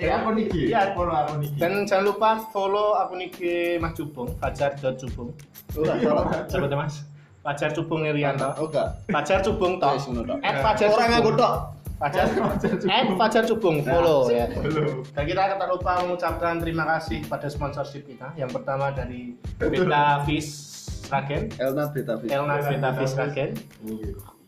[0.00, 0.96] eh akun IG Iya.
[0.96, 3.38] follow akun IG Dan jangan lupa follow akun IG
[3.78, 5.30] Mas Cubung, fajar.cubung.
[5.72, 7.04] Coba deh Mas.
[7.42, 8.54] Fajar Cubung Irianto.
[8.54, 9.02] Oh enggak.
[9.10, 9.98] Fajar Cubung toh.
[10.46, 11.54] At Fajar Orang nganggo tok.
[12.02, 12.26] Fajar.
[12.90, 14.50] At Fajar Cubung follow ya.
[14.50, 18.34] follow Dan kita tak lupa mengucapkan terima kasih pada sponsorship kita.
[18.34, 20.50] Yang pertama dari Beta Fish
[21.06, 22.28] Ragen, Elna Beta Fit.
[22.34, 23.50] Elna Beta Fish Ragen,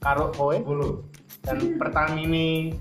[0.03, 1.07] Karo Koe, follow
[1.47, 2.75] dan Pertamini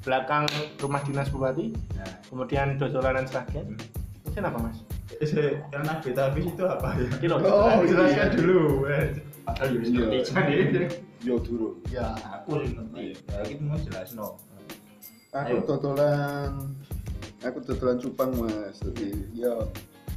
[0.00, 0.48] belakang
[0.80, 3.76] rumah dinas bupati, nah kemudian Dodolanan Sragen.
[4.24, 4.78] Mungkin apa mas?
[5.20, 5.30] Eh
[5.68, 7.36] karena habis itu apa ya Kilo.
[7.38, 8.26] Oh, jelaskan iya.
[8.32, 9.00] dulu ya
[9.50, 10.20] Iya.
[10.24, 10.88] ngerti jadi
[11.20, 11.76] Yo durung.
[11.86, 12.16] Ya.
[12.16, 14.40] aku ngerti ya kita mau jelas no
[15.30, 15.62] Aku Ayo.
[15.62, 16.52] dodolan
[17.40, 19.52] aku dodolan cupang mas jadi ya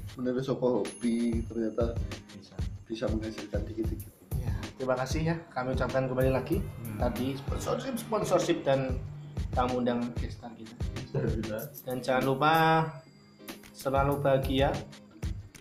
[0.10, 1.94] sebenarnya sopo hobi ternyata
[2.32, 5.36] bisa bisa menghasilkan dikit-dikit Ya, terima kasih ya.
[5.50, 7.00] Kami ucapkan kembali lagi Hmm.
[7.00, 9.00] tadi sponsorship, sponsorship dan
[9.52, 10.76] tamu undang gestar kita.
[11.84, 12.54] Dan jangan lupa
[13.84, 14.72] selalu bahagia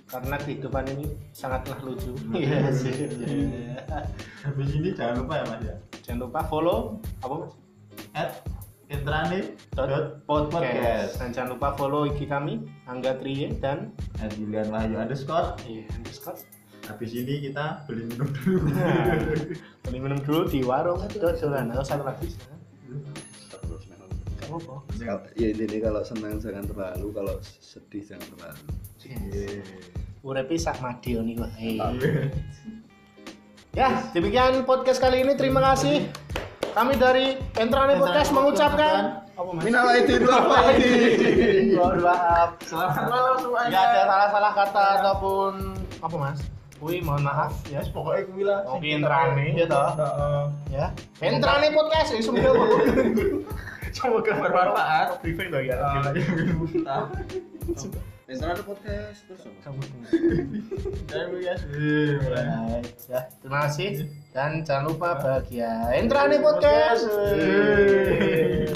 [0.07, 2.15] karena kehidupan ini sangatlah lucu.
[2.31, 3.11] Iya sih.
[4.47, 6.79] habis ini jangan lupa ya mas ya Jangan lupa follow
[7.25, 7.53] apa mas?
[8.15, 8.31] at
[8.93, 11.17] intrane Dot podcast.
[11.19, 13.91] Dan jangan lupa follow IG kami Angga Triye dan
[14.23, 16.39] at Julian Wahyu underscore iya underscore.
[16.83, 18.59] habis ini kita beli minum dulu
[19.87, 21.71] Beli minum dulu di warung dodolan.
[21.73, 22.27] Oh, satu lagi.
[25.35, 28.63] Ya intinya kalau senang jangan terlalu kalau sedih jangan terlalu
[29.03, 29.63] Iya.
[30.23, 31.51] Urepi sak madil nih kok.
[33.75, 35.35] Ya, demikian podcast kali ini.
[35.35, 36.07] Terima kasih.
[36.73, 39.27] Kami dari Entrane Podcast mengucapkan
[39.61, 41.77] minal aidin wal faizin.
[41.77, 42.49] Mohon maaf.
[42.65, 45.53] selamat malam semuanya Nggak ada salah-salah kata ataupun
[46.01, 46.41] apa mas?
[46.81, 47.79] Wih, mohon maaf ya.
[47.83, 49.91] Yes, pokoknya gue bilang Oke, Intrane, ya toh?
[50.01, 50.43] Heeh.
[50.73, 50.87] Ya.
[51.21, 52.21] Entrane Podcast ya
[53.93, 54.25] semua.
[54.25, 55.21] Semoga bermanfaat.
[55.21, 55.77] Briefing lagi ya.
[55.77, 56.67] Ya, minum.
[58.33, 59.45] Internet podcast terus?
[59.45, 60.19] Terima kasih.
[62.25, 63.21] Baik, ya.
[63.45, 65.93] Terima kasih dan jangan lupa bahagia.
[65.93, 67.05] Entrane Podcast.
[67.37, 68.73] Yeay.